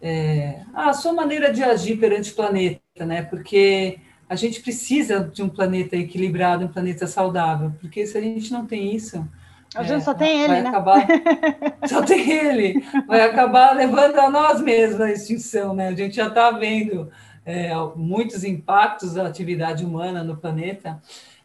[0.00, 3.22] é, a sua maneira de agir perante o planeta, né?
[3.22, 8.52] Porque a gente precisa de um planeta equilibrado, um planeta saudável, porque se a gente
[8.52, 9.26] não tem isso.
[9.74, 10.68] A gente é, só tem ele, né?
[10.68, 11.06] Acabar,
[11.86, 12.84] só tem ele.
[13.06, 15.88] Vai acabar levando a nós mesmos a extinção, né?
[15.88, 17.10] A gente já está vendo
[17.44, 21.00] é, muitos impactos da atividade humana no planeta.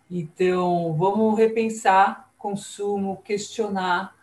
[0.09, 4.15] Então, vamos repensar consumo, questionar,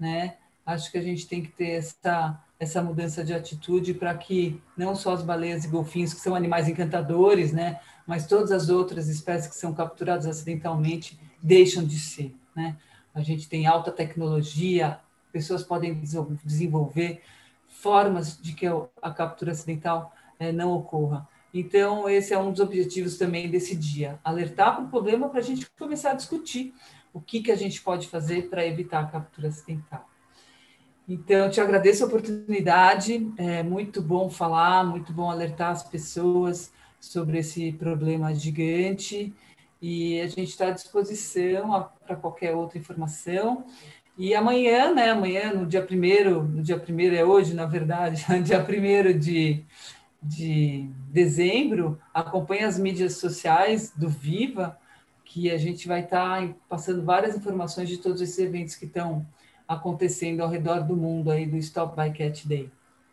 [0.00, 0.34] né?
[0.66, 4.96] Acho que a gente tem que ter essa essa mudança de atitude para que não
[4.96, 9.48] só as baleias e golfinhos, que são animais encantadores, né, mas todas as outras espécies
[9.48, 12.34] que são capturadas acidentalmente deixam de ser.
[12.54, 12.76] Né?
[13.14, 14.98] A gente tem alta tecnologia,
[15.32, 16.00] pessoas podem
[16.44, 17.22] desenvolver
[17.68, 18.66] formas de que
[19.02, 21.28] a captura acidental é, não ocorra.
[21.52, 25.42] Então, esse é um dos objetivos também desse dia, alertar para o problema para a
[25.42, 26.74] gente começar a discutir
[27.12, 30.06] o que, que a gente pode fazer para evitar a captura acidental.
[31.08, 37.38] Então, te agradeço a oportunidade, é muito bom falar, muito bom alertar as pessoas sobre
[37.38, 39.32] esse problema gigante
[39.80, 43.64] e a gente está à disposição para qualquer outra informação.
[44.18, 48.60] E amanhã, né, amanhã, no dia primeiro, no dia primeiro é hoje, na verdade, dia
[48.64, 49.62] primeiro de,
[50.20, 54.76] de dezembro, acompanhe as mídias sociais do Viva,
[55.24, 59.24] que a gente vai estar tá passando várias informações de todos esses eventos que estão
[59.68, 62.70] acontecendo ao redor do mundo aí do Stop by Cat Day.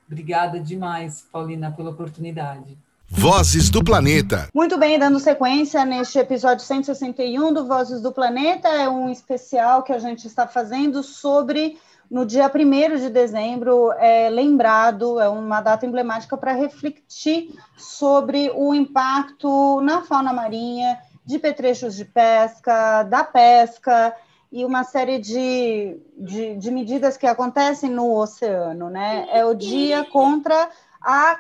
[0.08, 2.78] Obrigada demais, Paulina, pela oportunidade.
[3.10, 4.50] Vozes do Planeta.
[4.54, 9.94] Muito bem, dando sequência neste episódio 161 do Vozes do Planeta, é um especial que
[9.94, 11.78] a gente está fazendo sobre
[12.10, 18.74] no dia 1 de dezembro, é lembrado, é uma data emblemática para refletir sobre o
[18.74, 24.14] impacto na fauna marinha, de petrechos de pesca, da pesca
[24.54, 28.88] e uma série de, de, de medidas que acontecem no oceano.
[28.88, 29.28] Né?
[29.32, 30.70] É o dia contra
[31.02, 31.40] a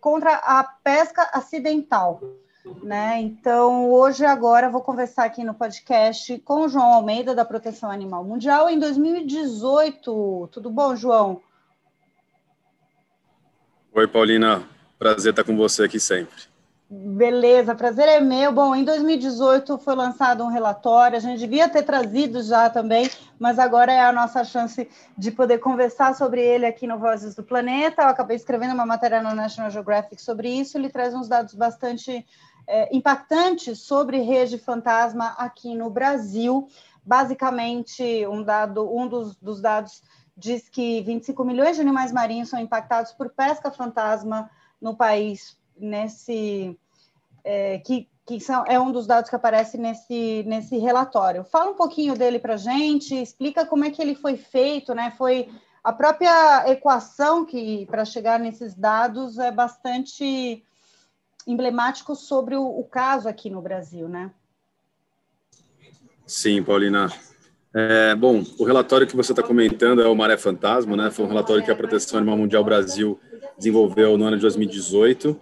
[0.00, 2.22] contra a pesca acidental.
[2.82, 3.20] Né?
[3.20, 8.24] Então, hoje, agora, vou conversar aqui no podcast com o João Almeida, da Proteção Animal
[8.24, 10.48] Mundial, em 2018.
[10.50, 11.42] Tudo bom, João?
[13.92, 14.66] Oi, Paulina.
[14.98, 16.57] Prazer estar com você aqui sempre.
[16.90, 18.50] Beleza, prazer é meu.
[18.50, 23.58] Bom, em 2018 foi lançado um relatório, a gente devia ter trazido já também, mas
[23.58, 28.00] agora é a nossa chance de poder conversar sobre ele aqui no Vozes do Planeta.
[28.00, 32.24] Eu acabei escrevendo uma matéria na National Geographic sobre isso, ele traz uns dados bastante
[32.66, 36.68] é, impactantes sobre rede fantasma aqui no Brasil.
[37.04, 40.02] Basicamente, um, dado, um dos, dos dados
[40.34, 46.78] diz que 25 milhões de animais marinhos são impactados por pesca fantasma no país nesse
[47.44, 51.44] é, que, que são, é um dos dados que aparece nesse, nesse relatório.
[51.44, 55.12] Fala um pouquinho dele para a gente, explica como é que ele foi feito, né?
[55.16, 55.48] Foi
[55.82, 60.62] a própria equação que para chegar nesses dados é bastante
[61.46, 64.30] emblemático sobre o, o caso aqui no Brasil, né?
[66.26, 67.10] Sim, Paulina.
[67.74, 71.10] É, bom, o relatório que você está comentando é o Maré Fantasma, né?
[71.10, 73.18] Foi um relatório que a Proteção Animal Mundial Brasil
[73.56, 75.38] desenvolveu no ano de 2018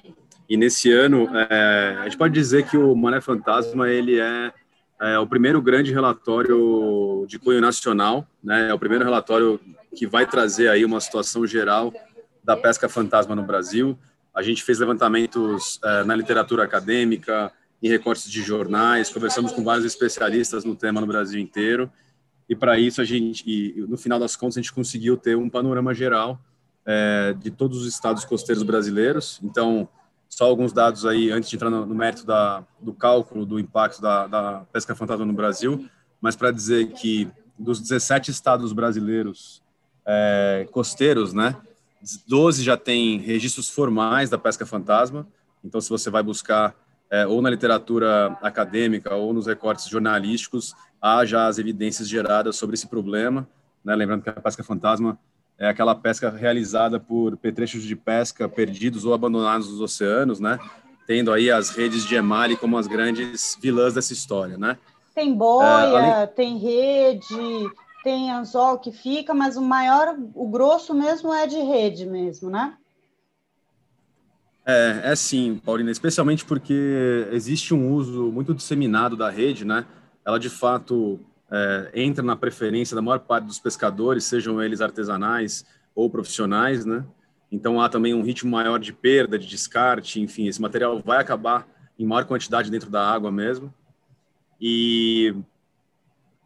[0.48, 4.52] e nesse ano, é, a gente pode dizer que o Mané Fantasma ele é,
[5.00, 8.70] é, o primeiro grande relatório de cunho nacional, né?
[8.70, 9.60] É o primeiro relatório
[9.94, 11.92] que vai trazer aí uma situação geral
[12.44, 13.98] da pesca fantasma no Brasil.
[14.34, 19.84] A gente fez levantamentos é, na literatura acadêmica, em recortes de jornais, conversamos com vários
[19.84, 21.90] especialistas no tema no Brasil inteiro.
[22.48, 25.50] E para isso a gente, e, no final das contas, a gente conseguiu ter um
[25.50, 26.40] panorama geral
[26.86, 29.40] é, de todos os estados costeiros brasileiros.
[29.42, 29.88] Então,
[30.36, 34.02] só alguns dados aí, antes de entrar no, no mérito da, do cálculo do impacto
[34.02, 35.88] da, da pesca fantasma no Brasil,
[36.20, 37.26] mas para dizer que
[37.58, 39.62] dos 17 estados brasileiros
[40.04, 41.56] é, costeiros, né,
[42.28, 45.26] 12 já têm registros formais da pesca fantasma.
[45.64, 46.76] Então, se você vai buscar
[47.10, 52.74] é, ou na literatura acadêmica ou nos recortes jornalísticos, há já as evidências geradas sobre
[52.74, 53.48] esse problema.
[53.82, 53.96] Né?
[53.96, 55.18] Lembrando que a pesca fantasma
[55.58, 60.58] é aquela pesca realizada por petrechos de pesca perdidos ou abandonados nos oceanos, né?
[61.06, 64.76] Tendo aí as redes de emale como as grandes vilãs dessa história, né?
[65.14, 66.34] Tem boia, é, além...
[66.34, 67.70] tem rede,
[68.04, 72.74] tem anzol que fica, mas o maior, o grosso mesmo é de rede mesmo, né?
[74.66, 79.86] É, é sim, Paulina, especialmente porque existe um uso muito disseminado da rede, né?
[80.24, 85.64] Ela de fato é, entra na preferência da maior parte dos pescadores, sejam eles artesanais
[85.94, 87.04] ou profissionais, né?
[87.50, 91.66] Então há também um ritmo maior de perda, de descarte, enfim, esse material vai acabar
[91.98, 93.72] em maior quantidade dentro da água mesmo.
[94.60, 95.34] E,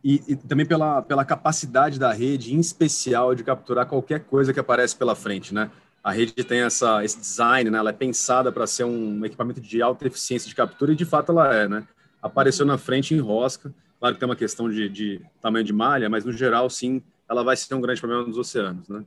[0.05, 4.61] e, e, também pela, pela capacidade da rede, em especial, de capturar qualquer coisa que
[4.61, 5.71] aparece pela frente, né?
[6.03, 7.79] A rede tem essa, esse design, né?
[7.79, 11.33] Ela é pensada para ser um equipamento de alta eficiência de captura e, de fato,
[11.33, 11.87] ela é, né?
[12.23, 16.25] Apareceu na frente, enrosca, Claro que tem uma questão de, de, tamanho de malha, mas
[16.25, 19.05] no geral, sim, ela vai ser um grande problema nos oceanos, né?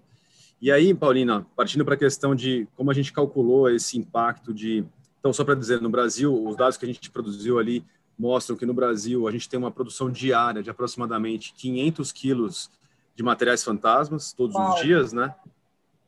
[0.62, 4.86] E aí, Paulina, partindo para a questão de como a gente calculou esse impacto de.
[5.20, 7.84] Então, só para dizer, no Brasil, os dados que a gente produziu ali
[8.18, 12.70] mostram que no Brasil a gente tem uma produção diária de aproximadamente 500 quilos
[13.16, 14.76] de materiais fantasmas todos Uau.
[14.76, 15.34] os dias, né?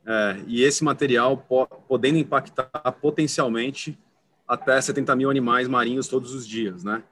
[0.06, 2.70] É, e esse material po podendo impactar
[3.02, 3.98] potencialmente
[4.46, 7.02] até 70 mil animais marinhos todos os dias, né?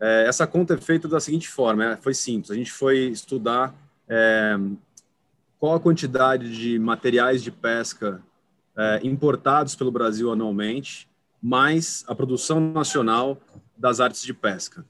[0.00, 2.50] É, essa conta é feita da seguinte forma, é, foi simples.
[2.50, 3.74] A gente foi estudar
[4.08, 4.58] é,
[5.58, 8.20] qual a quantidade de materiais de pesca
[8.76, 11.08] é, importados pelo Brasil anualmente,
[11.40, 13.38] mais a produção nacional
[13.76, 14.84] das artes de pesca.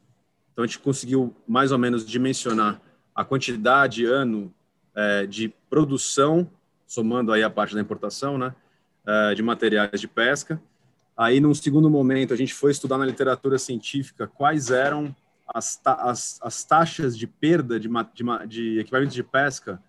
[0.52, 2.80] Então, a gente conseguiu mais ou menos dimensionar
[3.14, 4.52] a quantidade ano
[4.94, 6.50] é, de produção,
[6.87, 8.54] somando aí a parte da importação, né,
[9.06, 10.61] é, de materiais de pesca,
[11.22, 15.14] Aí, num segundo momento, a gente foi estudar na literatura científica quais eram
[15.46, 19.80] as, as, as taxas de perda de, de, de equipamentos de pesca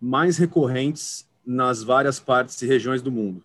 [0.00, 3.44] mais recorrentes nas várias partes e regiões do mundo.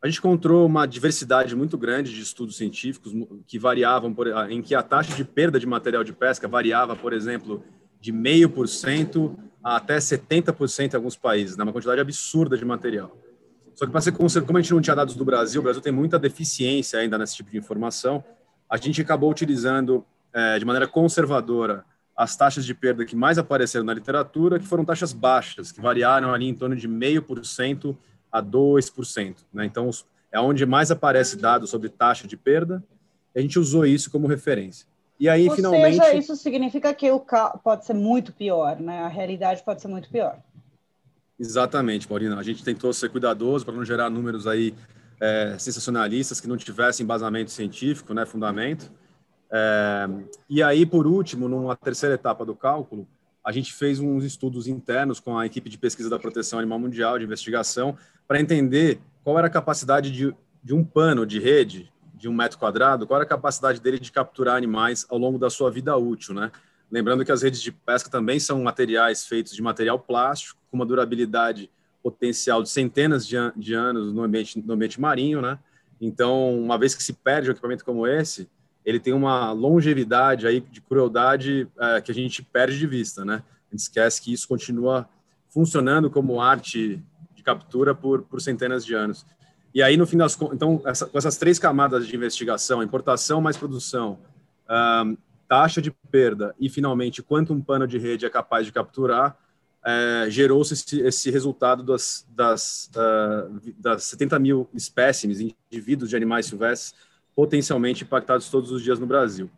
[0.00, 3.12] A gente encontrou uma diversidade muito grande de estudos científicos
[3.48, 7.12] que variavam, por, em que a taxa de perda de material de pesca variava, por
[7.12, 7.64] exemplo,
[8.00, 11.64] de meio por cento a até 70% em alguns países, né?
[11.64, 13.25] uma quantidade absurda de material.
[13.76, 15.82] Só que para ser conservado, como a gente não tinha dados do Brasil, o Brasil
[15.82, 18.24] tem muita deficiência ainda nesse tipo de informação,
[18.68, 21.84] a gente acabou utilizando é, de maneira conservadora
[22.16, 26.32] as taxas de perda que mais apareceram na literatura, que foram taxas baixas, que variaram
[26.32, 27.94] ali em torno de 0,5%
[28.32, 29.36] a 2%.
[29.52, 29.66] Né?
[29.66, 29.90] Então,
[30.32, 32.82] é onde mais aparece dados sobre taxa de perda,
[33.34, 34.86] a gente usou isso como referência.
[35.20, 35.98] E aí, Ou finalmente.
[35.98, 37.20] Seja, isso significa que o
[37.62, 39.00] pode ser muito pior, né?
[39.00, 40.38] A realidade pode ser muito pior.
[41.38, 42.38] Exatamente, Paulina.
[42.38, 44.74] A gente tentou ser cuidadoso para não gerar números aí
[45.20, 48.90] é, sensacionalistas que não tivessem embasamento científico, né, fundamento.
[49.50, 50.08] É,
[50.48, 53.06] e aí, por último, numa terceira etapa do cálculo,
[53.44, 57.18] a gente fez uns estudos internos com a equipe de pesquisa da Proteção Animal Mundial,
[57.18, 60.34] de investigação, para entender qual era a capacidade de,
[60.64, 64.10] de um pano de rede de um metro quadrado, qual era a capacidade dele de
[64.10, 66.50] capturar animais ao longo da sua vida útil, né?
[66.90, 70.86] Lembrando que as redes de pesca também são materiais feitos de material plástico, com uma
[70.86, 71.70] durabilidade
[72.02, 75.58] potencial de centenas de, an de anos no ambiente, no ambiente marinho, né?
[76.00, 78.48] Então, uma vez que se perde um equipamento como esse,
[78.84, 83.42] ele tem uma longevidade aí de crueldade é, que a gente perde de vista, né?
[83.68, 85.08] A gente esquece que isso continua
[85.48, 87.02] funcionando como arte
[87.34, 89.24] de captura por, por centenas de anos.
[89.74, 93.40] E aí, no fim das contas, então, essa, com essas três camadas de investigação, importação
[93.40, 94.18] mais produção,
[95.04, 95.16] um,
[95.48, 99.36] taxa de perda e, finalmente, quanto um pano de rede é capaz de capturar,
[99.86, 105.38] é, gerou-se esse, esse, resultado das, das, uh, das 70 mil espécimes,
[105.70, 106.92] indivíduos de animais silvestres
[107.36, 109.48] potencialmente impactados todos os dias no Brasil.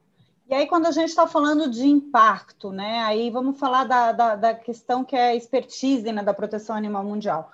[0.47, 4.37] E aí, quando a gente está falando de impacto, né, aí vamos falar da, da,
[4.37, 7.51] da questão que é a expertise né, da proteção animal mundial.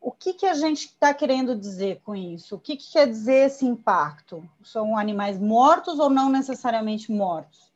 [0.00, 2.54] O que, que a gente está querendo dizer com isso?
[2.54, 4.48] O que, que quer dizer esse impacto?
[4.62, 7.72] São animais mortos ou não necessariamente mortos?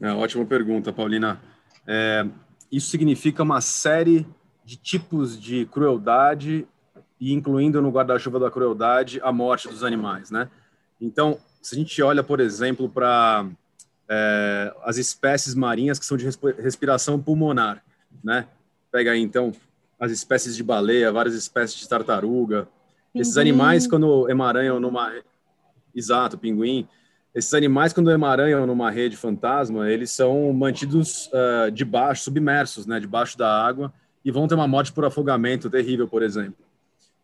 [0.00, 1.49] É, ótima pergunta, Paulina.
[1.92, 2.24] É,
[2.70, 4.24] isso significa uma série
[4.64, 6.64] de tipos de crueldade
[7.18, 10.48] e incluindo no guarda-chuva da crueldade a morte dos animais, né?
[11.00, 13.44] Então, se a gente olha, por exemplo, para
[14.08, 16.24] é, as espécies marinhas que são de
[16.60, 17.82] respiração pulmonar,
[18.22, 18.46] né?
[18.92, 19.50] Pega aí, então,
[19.98, 22.68] as espécies de baleia, várias espécies de tartaruga.
[23.12, 25.12] Esses animais, quando emaranham numa...
[25.92, 26.86] Exato, pinguim.
[27.34, 33.38] Esses animais, quando emaranham numa rede fantasma, eles são mantidos uh, debaixo, submersos, né, debaixo
[33.38, 33.92] da água,
[34.24, 36.64] e vão ter uma morte por afogamento terrível, por exemplo.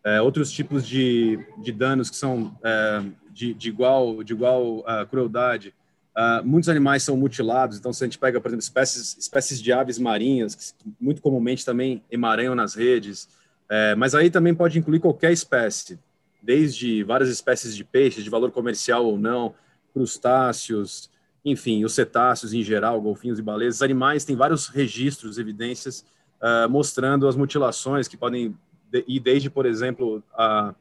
[0.03, 5.05] É, outros tipos de, de danos que são é, de, de, igual, de igual uh,
[5.09, 5.73] crueldade.
[6.15, 9.71] Uh, muitos animais são mutilados, então se a gente pega, por exemplo, espécies, espécies de
[9.71, 13.27] aves marinhas, que muito comumente também emaranham nas redes,
[13.69, 15.99] é, mas aí também pode incluir qualquer espécie,
[16.41, 19.53] desde várias espécies de peixes, de valor comercial ou não,
[19.97, 21.09] crustáceos,
[21.43, 23.81] enfim, os cetáceos em geral, golfinhos e baleias.
[23.81, 26.05] Animais têm vários registros, evidências,
[26.41, 28.55] uh, mostrando as mutilações que podem
[29.07, 30.75] ir desde, por exemplo, a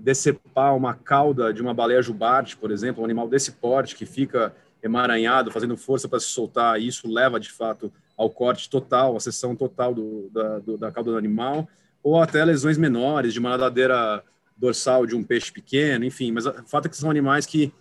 [0.00, 4.54] decepar uma cauda de uma baleia jubarte, por exemplo, um animal desse porte que fica
[4.82, 9.20] emaranhado, fazendo força para se soltar, e isso leva, de fato, ao corte total, à
[9.20, 11.68] seção total do, da, do, da cauda do animal,
[12.02, 14.22] ou até lesões menores, de uma nadadeira
[14.56, 17.72] dorsal de um peixe pequeno, enfim, mas o fato é que são animais que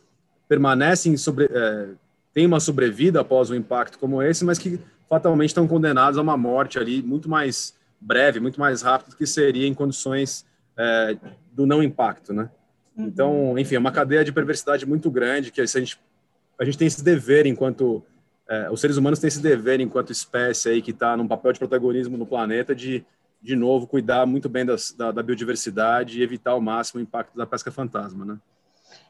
[0.53, 1.87] permanecem sobre, é,
[2.31, 4.79] têm uma sobrevida após um impacto como esse, mas que
[5.09, 9.25] fatalmente estão condenados a uma morte ali muito mais breve, muito mais rápido do que
[9.25, 10.45] seria em condições
[10.77, 11.17] é,
[11.51, 12.51] do não impacto, né?
[12.95, 13.05] Uhum.
[13.07, 15.99] Então, enfim, é uma cadeia de perversidade muito grande que a gente,
[16.59, 18.03] a gente tem esse dever enquanto
[18.47, 21.59] é, os seres humanos têm esse dever enquanto espécie aí que está num papel de
[21.59, 23.03] protagonismo no planeta de
[23.41, 27.35] de novo cuidar muito bem das, da, da biodiversidade e evitar ao máximo o impacto
[27.35, 28.39] da pesca fantasma, né?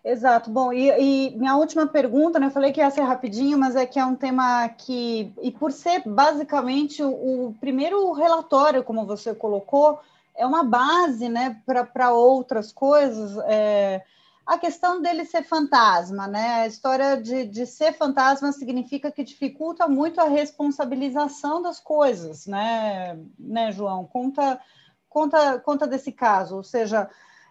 [0.04, 0.50] Exato.
[0.50, 2.48] Bom, e, e, minha última pergunta, né?
[2.48, 5.72] Eu falei que ia ser rapidinho, mas é que é um tema que, e por
[5.72, 10.00] ser basicamente o, o primeiro relatório, como você colocou,
[10.36, 13.38] é uma base, né, para outras coisas.
[13.46, 14.04] É,
[14.46, 16.64] a questão dele ser fantasma, né?
[16.64, 23.18] A história de, de ser fantasma significa que dificulta muito a responsabilização das coisas, né,
[23.40, 24.06] né, João?
[24.06, 24.60] Conta,
[25.08, 27.10] conta, conta desse caso, ou seja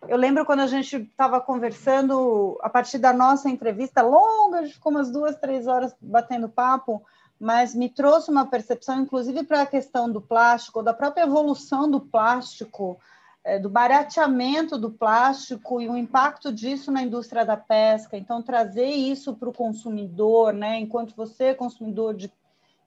[0.09, 5.11] eu lembro quando a gente estava conversando, a partir da nossa entrevista longa, ficou umas
[5.11, 7.03] duas, três horas batendo papo,
[7.39, 12.01] mas me trouxe uma percepção, inclusive para a questão do plástico, da própria evolução do
[12.01, 12.99] plástico,
[13.45, 18.17] é, do barateamento do plástico e o impacto disso na indústria da pesca.
[18.17, 20.79] Então, trazer isso para o consumidor, né?
[20.79, 22.31] enquanto você é consumidor de,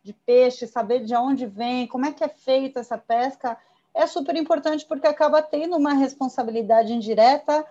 [0.03, 3.57] de peixe, saber de onde vem, como é que é feita essa pesca,
[3.95, 7.65] é super importante porque acaba tendo uma responsabilidade indireta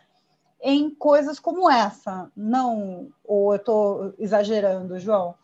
[0.61, 2.31] em coisas como essa.
[2.35, 5.35] Não, ou eu estou exagerando, João?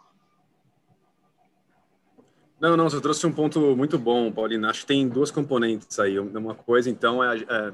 [2.58, 4.70] Não, não, você trouxe um ponto muito bom, Paulina.
[4.70, 6.18] Acho que tem duas componentes aí.
[6.18, 7.72] Uma coisa, então, é, é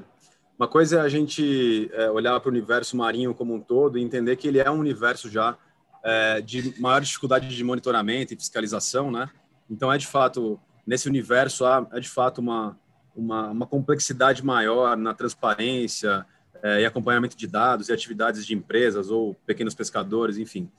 [0.59, 4.03] uma coisa é a gente é, olhar para o universo marinho como um todo e
[4.03, 5.57] entender que ele é um universo já
[6.03, 9.29] é, de maior dificuldade de monitoramento e fiscalização, né?
[9.69, 12.77] Então, é de fato, nesse universo, há, é de fato uma,
[13.17, 16.25] uma, uma complexidade maior na transparência
[16.61, 20.69] é, e acompanhamento de dados e atividades de empresas ou pequenos pescadores, enfim.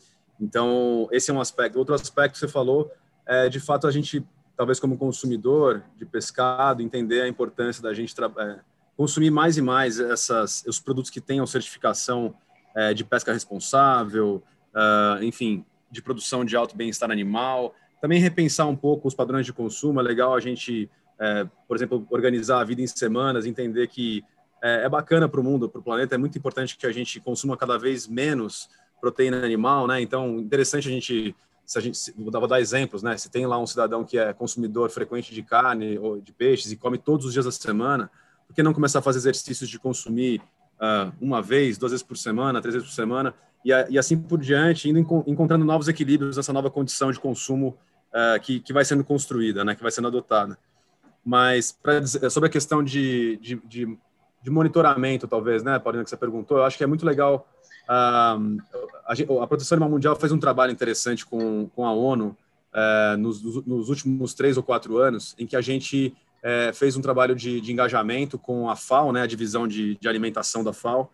[0.41, 1.79] Então, esse é um aspecto.
[1.79, 2.91] Outro aspecto que você falou
[3.27, 4.25] é, de fato, a gente,
[4.57, 8.59] talvez como consumidor de pescado, entender a importância da gente é,
[8.97, 12.35] consumir mais e mais essas, os produtos que tenham certificação
[12.75, 14.43] é, de pesca responsável,
[14.75, 17.75] uh, enfim, de produção de alto bem-estar animal.
[18.01, 20.01] Também repensar um pouco os padrões de consumo.
[20.01, 20.89] É legal a gente
[21.21, 24.25] é, por exemplo, organizar a vida em semanas, entender que
[24.63, 26.15] é, é bacana para o mundo, para o planeta.
[26.15, 28.69] É muito importante que a gente consuma cada vez menos
[29.01, 30.01] proteína animal, né?
[30.01, 33.17] Então, interessante a gente, se a gente, vou dar, exemplos, né?
[33.17, 36.77] Se tem lá um cidadão que é consumidor frequente de carne ou de peixes e
[36.77, 38.11] come todos os dias da semana,
[38.47, 40.41] por que não começar a fazer exercícios de consumir
[40.81, 44.41] uh, uma vez, duas vezes por semana, três vezes por semana, e, e assim por
[44.41, 47.77] diante, indo encontrando novos equilíbrios nessa nova condição de consumo
[48.13, 49.75] uh, que, que vai sendo construída, né?
[49.75, 50.59] Que vai sendo adotada.
[51.29, 53.99] Mas pra, sobre a questão de, de, de
[54.43, 57.47] de monitoramento, talvez, né, Paulina, que você perguntou, eu acho que é muito legal.
[57.85, 58.59] Uh,
[59.07, 62.37] a, a, Proteção Animal Mundial fez um trabalho interessante com, com a ONU
[62.73, 67.01] uh, nos, nos, últimos três ou quatro anos, em que a gente uh, fez um
[67.01, 71.11] trabalho de, de, engajamento com a FAO, né, a divisão de, de alimentação da FAO,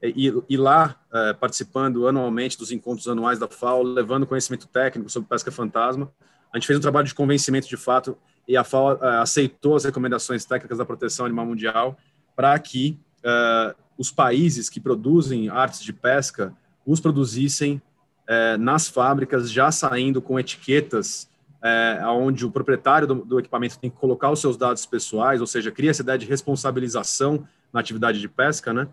[0.00, 5.28] e, e lá é, participando anualmente dos encontros anuais da FAO, levando conhecimento técnico sobre
[5.28, 6.08] pesca fantasma.
[6.52, 8.16] A gente fez um trabalho de convencimento de fato
[8.48, 11.98] e a FAO aceitou as recomendações técnicas da Proteção Animal Mundial
[12.34, 16.54] para que uh, os países que produzem artes de pesca
[16.86, 17.82] os produzissem
[18.24, 21.28] uh, nas fábricas, já saindo com etiquetas
[21.62, 25.46] uh, onde o proprietário do, do, equipamento tem que colocar os seus dados pessoais, ou
[25.46, 28.88] seja, cria essa ideia de responsabilização na atividade de pesca, né?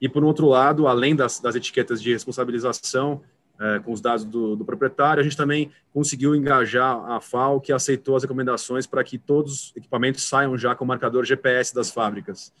[0.00, 3.22] E, por outro lado, além das, das etiquetas de responsabilização,
[3.60, 7.72] é, com os dados do, do, proprietário, a gente também conseguiu engajar a FAO, que
[7.72, 11.90] aceitou as recomendações para que todos os equipamentos saiam já com o marcador GPS das
[11.90, 12.52] fábricas.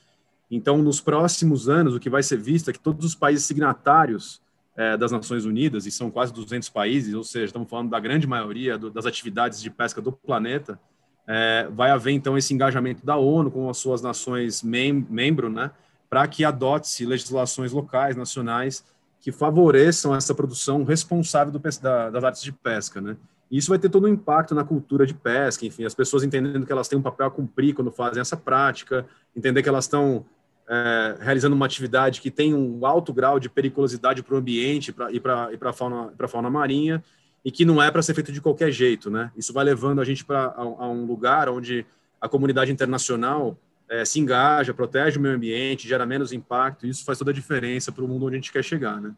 [0.50, 4.40] Então, nos próximos anos, o que vai ser visto é que todos os países signatários
[4.76, 8.26] é, das Nações Unidas, e são quase 200 países, ou seja, estamos falando da grande
[8.26, 10.78] maioria do, das atividades de pesca do planeta,
[11.26, 15.70] é, vai haver então esse engajamento da ONU com as suas nações mem membro, né,
[16.10, 18.84] para que adote-se legislações locais, nacionais,
[19.24, 23.16] que favoreçam essa produção responsável do, da, das artes de pesca, né.
[23.50, 26.66] E isso vai ter todo um impacto na cultura de pesca, enfim, as pessoas entendendo
[26.66, 30.26] que elas têm um papel a cumprir quando fazem essa prática, entender que elas estão
[30.68, 35.10] é, realizando uma atividade que tem um alto grau de periculosidade para o ambiente pra,
[35.10, 37.02] e para a fauna, fauna marinha
[37.42, 39.32] e que não é para ser feito de qualquer jeito, né?
[39.34, 41.86] Isso vai levando a gente para a, a, um lugar onde
[42.20, 43.56] a comunidade internacional
[43.88, 47.92] é, se engaja, protege o meio ambiente, gera menos impacto, isso faz toda a diferença
[47.92, 49.12] para o mundo onde a gente quer chegar, né?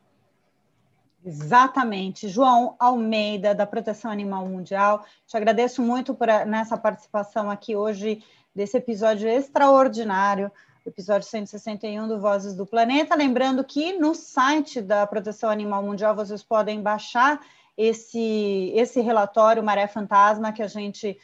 [1.25, 2.29] Exatamente.
[2.29, 8.23] João Almeida, da Proteção Animal Mundial, te agradeço muito por nessa participação aqui hoje
[8.55, 10.53] desse episódio extraordinário
[10.89, 13.17] episódio 161 do Vozes do Planeta.
[13.17, 17.41] Lembrando que no site da Proteção Animal Mundial vocês podem baixar
[17.77, 21.19] esse, esse relatório Maré Fantasma que a gente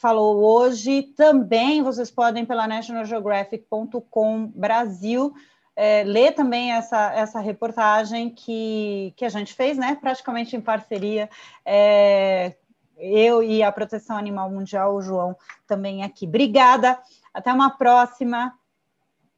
[0.00, 1.02] falou hoje.
[1.02, 5.34] Também vocês podem, pela nationalgeographic.com Brasil,
[5.76, 11.28] é, ler também essa, essa reportagem que, que a gente fez, né, praticamente em parceria.
[11.64, 12.54] É,
[12.96, 15.36] eu e a Proteção Animal Mundial, o João
[15.66, 16.26] também aqui.
[16.26, 16.98] Obrigada,
[17.32, 18.54] até uma próxima.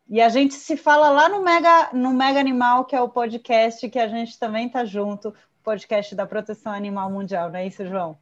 [0.08, 3.88] E a gente se fala lá no Mega, no Mega Animal, que é o podcast
[3.88, 8.16] que a gente também está junto, podcast da Proteção Animal Mundial, não é isso, João?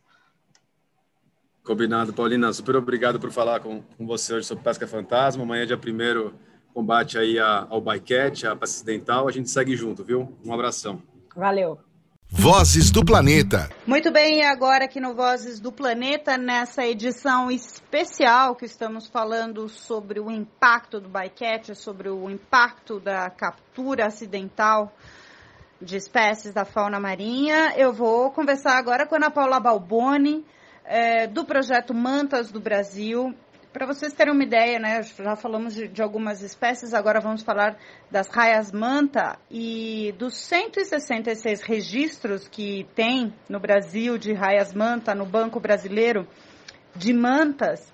[1.71, 2.53] Combinado, Paulina.
[2.53, 5.45] Super obrigado por falar com, com você hoje sobre pesca fantasma.
[5.45, 6.35] Amanhã, dia primeiro,
[6.75, 9.29] combate aí a, ao bycatch, a pesca acidental.
[9.29, 10.37] A gente segue junto, viu?
[10.45, 11.01] Um abração.
[11.33, 11.79] Valeu.
[12.29, 13.71] Vozes do Planeta.
[13.87, 19.69] Muito bem, e agora aqui no Vozes do Planeta, nessa edição especial que estamos falando
[19.69, 24.93] sobre o impacto do bycatch, sobre o impacto da captura acidental
[25.81, 30.45] de espécies da fauna marinha, eu vou conversar agora com a Ana Paula Balboni,
[30.91, 33.33] é, do projeto Mantas do Brasil.
[33.73, 37.79] Para vocês terem uma ideia, né, já falamos de, de, algumas espécies, agora vamos falar
[38.11, 45.25] das raias manta e dos 166 registros que tem no Brasil de raias manta no
[45.25, 46.27] Banco Brasileiro
[46.97, 47.93] de mantas,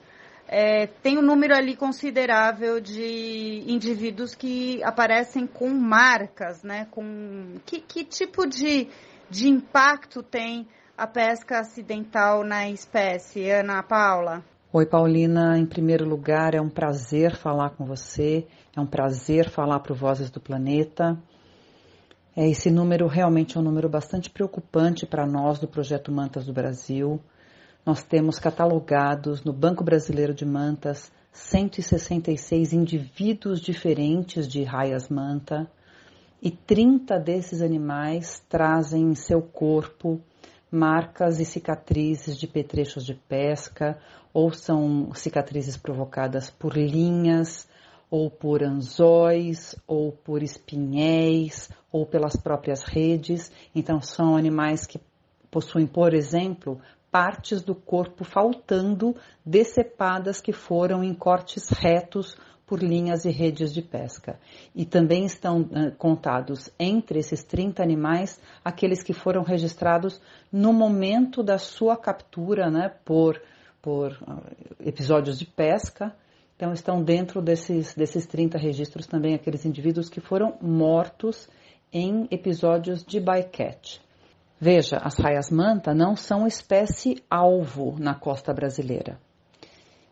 [0.49, 6.87] é, tem um número ali considerável de indivíduos que aparecem com marcas, né?
[6.91, 8.89] Com que, que tipo de,
[9.29, 10.67] de impacto tem
[10.97, 14.43] a pesca acidental na espécie, Ana Paula?
[14.73, 15.59] Oi, Paulina.
[15.59, 18.47] Em primeiro lugar, é um prazer falar com você.
[18.75, 21.19] É um prazer falar para o Vozes do Planeta.
[22.35, 26.53] É, esse número realmente é um número bastante preocupante para nós do Projeto Mantas do
[26.53, 27.21] Brasil.
[27.85, 35.71] Nós temos catalogados no Banco Brasileiro de Mantas 166 indivíduos diferentes de raias manta
[36.43, 40.21] e 30 desses animais trazem em seu corpo
[40.71, 43.99] marcas e cicatrizes de petrechos de pesca,
[44.33, 47.69] ou são cicatrizes provocadas por linhas,
[48.11, 53.51] ou por anzóis, ou por espinhéis, ou pelas próprias redes.
[53.75, 55.01] Então, são animais que
[55.51, 62.37] possuem, por exemplo, partes do corpo faltando, decepadas que foram em cortes retos
[62.67, 64.39] por linhas e redes de pesca.
[64.75, 71.45] E também estão uh, contados entre esses 30 animais aqueles que foram registrados no momento
[71.45, 73.41] da sua captura né, por,
[73.81, 74.43] por uh,
[74.85, 76.15] episódios de pesca.
[76.57, 81.49] Então, estão dentro desses, desses 30 registros também aqueles indivíduos que foram mortos
[81.93, 84.01] em episódios de bycatch.
[84.59, 89.21] Veja, as raias manta não são espécie alvo na costa brasileira.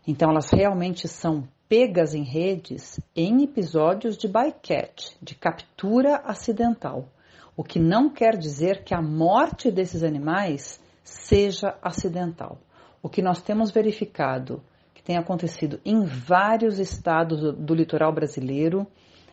[0.07, 7.09] Então, elas realmente são pegas em redes em episódios de bycatch, de captura acidental,
[7.57, 12.59] o que não quer dizer que a morte desses animais seja acidental.
[13.03, 14.63] O que nós temos verificado
[14.95, 18.87] que tem acontecido em vários estados do, do litoral brasileiro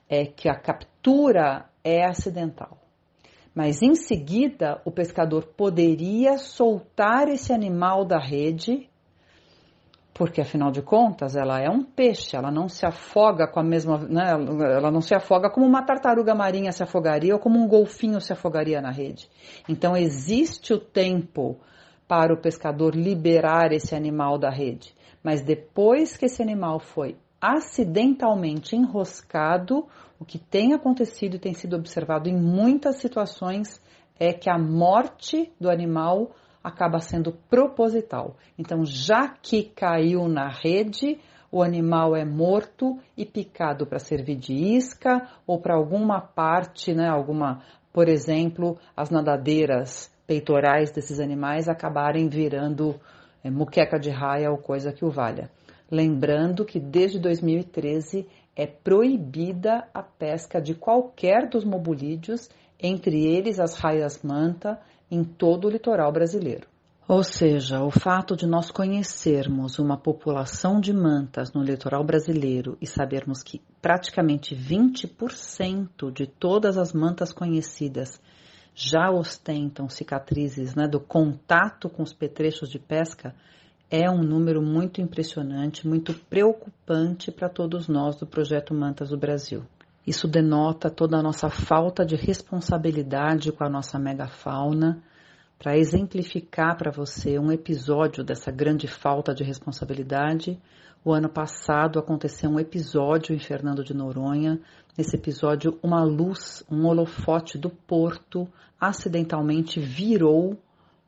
[0.09, 2.77] é que a captura é acidental.
[3.53, 8.89] Mas em seguida, o pescador poderia soltar esse animal da rede
[10.13, 13.97] porque afinal de contas ela é um peixe, ela não se afoga com a mesma,
[13.97, 18.19] né, ela não se afoga como uma tartaruga marinha se afogaria ou como um golfinho
[18.19, 19.29] se afogaria na rede.
[19.67, 21.59] Então existe o tempo
[22.07, 24.93] para o pescador liberar esse animal da rede,
[25.23, 29.87] mas depois que esse animal foi acidentalmente enroscado,
[30.19, 33.81] o que tem acontecido e tem sido observado em muitas situações
[34.19, 36.29] é que a morte do animal
[36.63, 38.35] acaba sendo proposital.
[38.57, 41.19] Então, já que caiu na rede,
[41.51, 47.09] o animal é morto e picado para servir de isca ou para alguma parte, né,
[47.09, 52.95] alguma, por exemplo, as nadadeiras peitorais desses animais acabarem virando
[53.43, 55.49] é, muqueca de raia ou coisa que o valha.
[55.89, 62.49] Lembrando que desde 2013 é proibida a pesca de qualquer dos mobulídeos,
[62.79, 64.79] entre eles as raias manta
[65.11, 66.65] em todo o litoral brasileiro.
[67.07, 72.87] Ou seja, o fato de nós conhecermos uma população de mantas no litoral brasileiro e
[72.87, 78.21] sabermos que praticamente 20% de todas as mantas conhecidas
[78.73, 83.35] já ostentam cicatrizes né, do contato com os petrechos de pesca
[83.89, 89.65] é um número muito impressionante, muito preocupante para todos nós do projeto Mantas do Brasil.
[90.11, 95.01] Isso denota toda a nossa falta de responsabilidade com a nossa megafauna.
[95.57, 100.59] Para exemplificar para você um episódio dessa grande falta de responsabilidade,
[101.01, 104.59] o ano passado aconteceu um episódio em Fernando de Noronha.
[104.97, 108.45] Nesse episódio, uma luz, um holofote do porto,
[108.77, 110.61] acidentalmente virou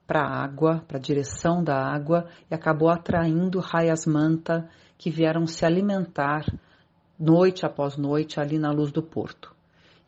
[0.08, 5.46] para a água, para a direção da água, e acabou atraindo raias manta que vieram
[5.46, 6.46] se alimentar
[7.20, 9.54] noite após noite ali na luz do porto.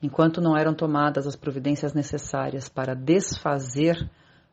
[0.01, 4.09] Enquanto não eram tomadas as providências necessárias para desfazer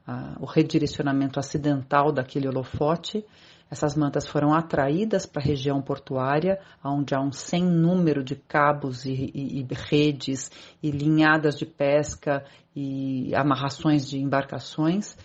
[0.07, 3.24] uh, o redirecionamento acidental daquele holofote,
[3.72, 9.07] essas mantas foram atraídas para a região portuária, onde há um sem número de cabos
[9.07, 10.50] e, e, e, redes
[10.82, 12.44] e linhadas de pesca
[12.76, 15.16] e amarrações de embarcações.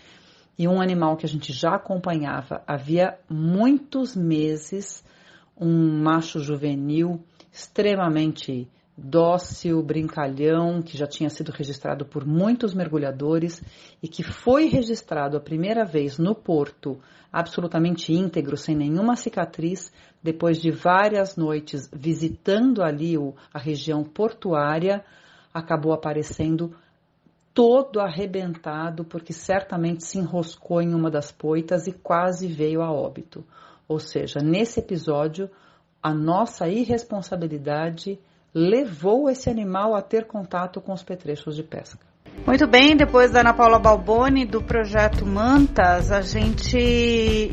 [0.58, 5.04] E um animal que a gente já acompanhava havia muitos meses
[5.60, 13.64] um macho juvenil extremamente dócil, brincalhão, que já tinha sido registrado por muitos mergulhadores
[14.02, 17.00] e que foi registrado a primeira vez no porto,
[17.32, 19.92] absolutamente íntegro, sem nenhuma cicatriz,
[20.24, 23.16] depois de várias noites visitando ali
[23.54, 25.06] a região portuária,
[25.54, 26.76] acabou aparecendo
[27.54, 33.44] todo arrebentado, porque certamente se enroscou em uma das poitas e quase veio a óbito.
[33.88, 35.50] Ou seja, nesse episódio,
[36.02, 38.20] a nossa irresponsabilidade
[38.54, 42.08] levou esse animal a ter contato com os petrechos de pesca.
[42.46, 46.78] Muito bem, depois da Ana Paula Balboni do projeto Mantas, a gente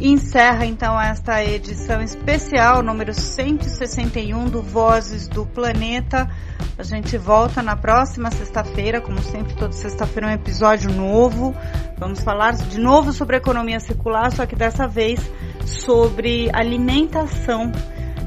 [0.00, 6.30] encerra então esta edição especial número 161 do Vozes do Planeta.
[6.78, 11.54] A gente volta na próxima sexta-feira, como sempre, toda sexta-feira um episódio novo.
[11.98, 15.20] Vamos falar de novo sobre economia circular, só que dessa vez
[15.66, 17.72] sobre alimentação.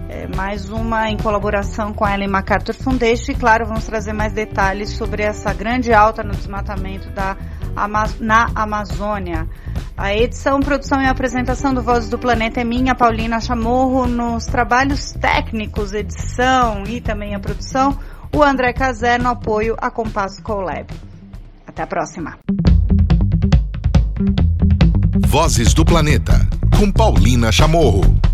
[0.09, 4.33] É mais uma em colaboração com a Ellen MacArthur Foundation e, claro, vamos trazer mais
[4.33, 7.35] detalhes sobre essa grande alta no desmatamento da,
[8.19, 9.47] na Amazônia.
[9.97, 15.11] A edição, produção e apresentação do Vozes do Planeta é minha, Paulina Chamorro, nos trabalhos
[15.13, 17.97] técnicos, edição e também a produção,
[18.33, 20.88] o André Cazé no apoio a Compasso Colab.
[21.65, 22.38] Até a próxima.
[25.27, 26.47] Vozes do Planeta,
[26.78, 28.26] com Paulina Chamorro.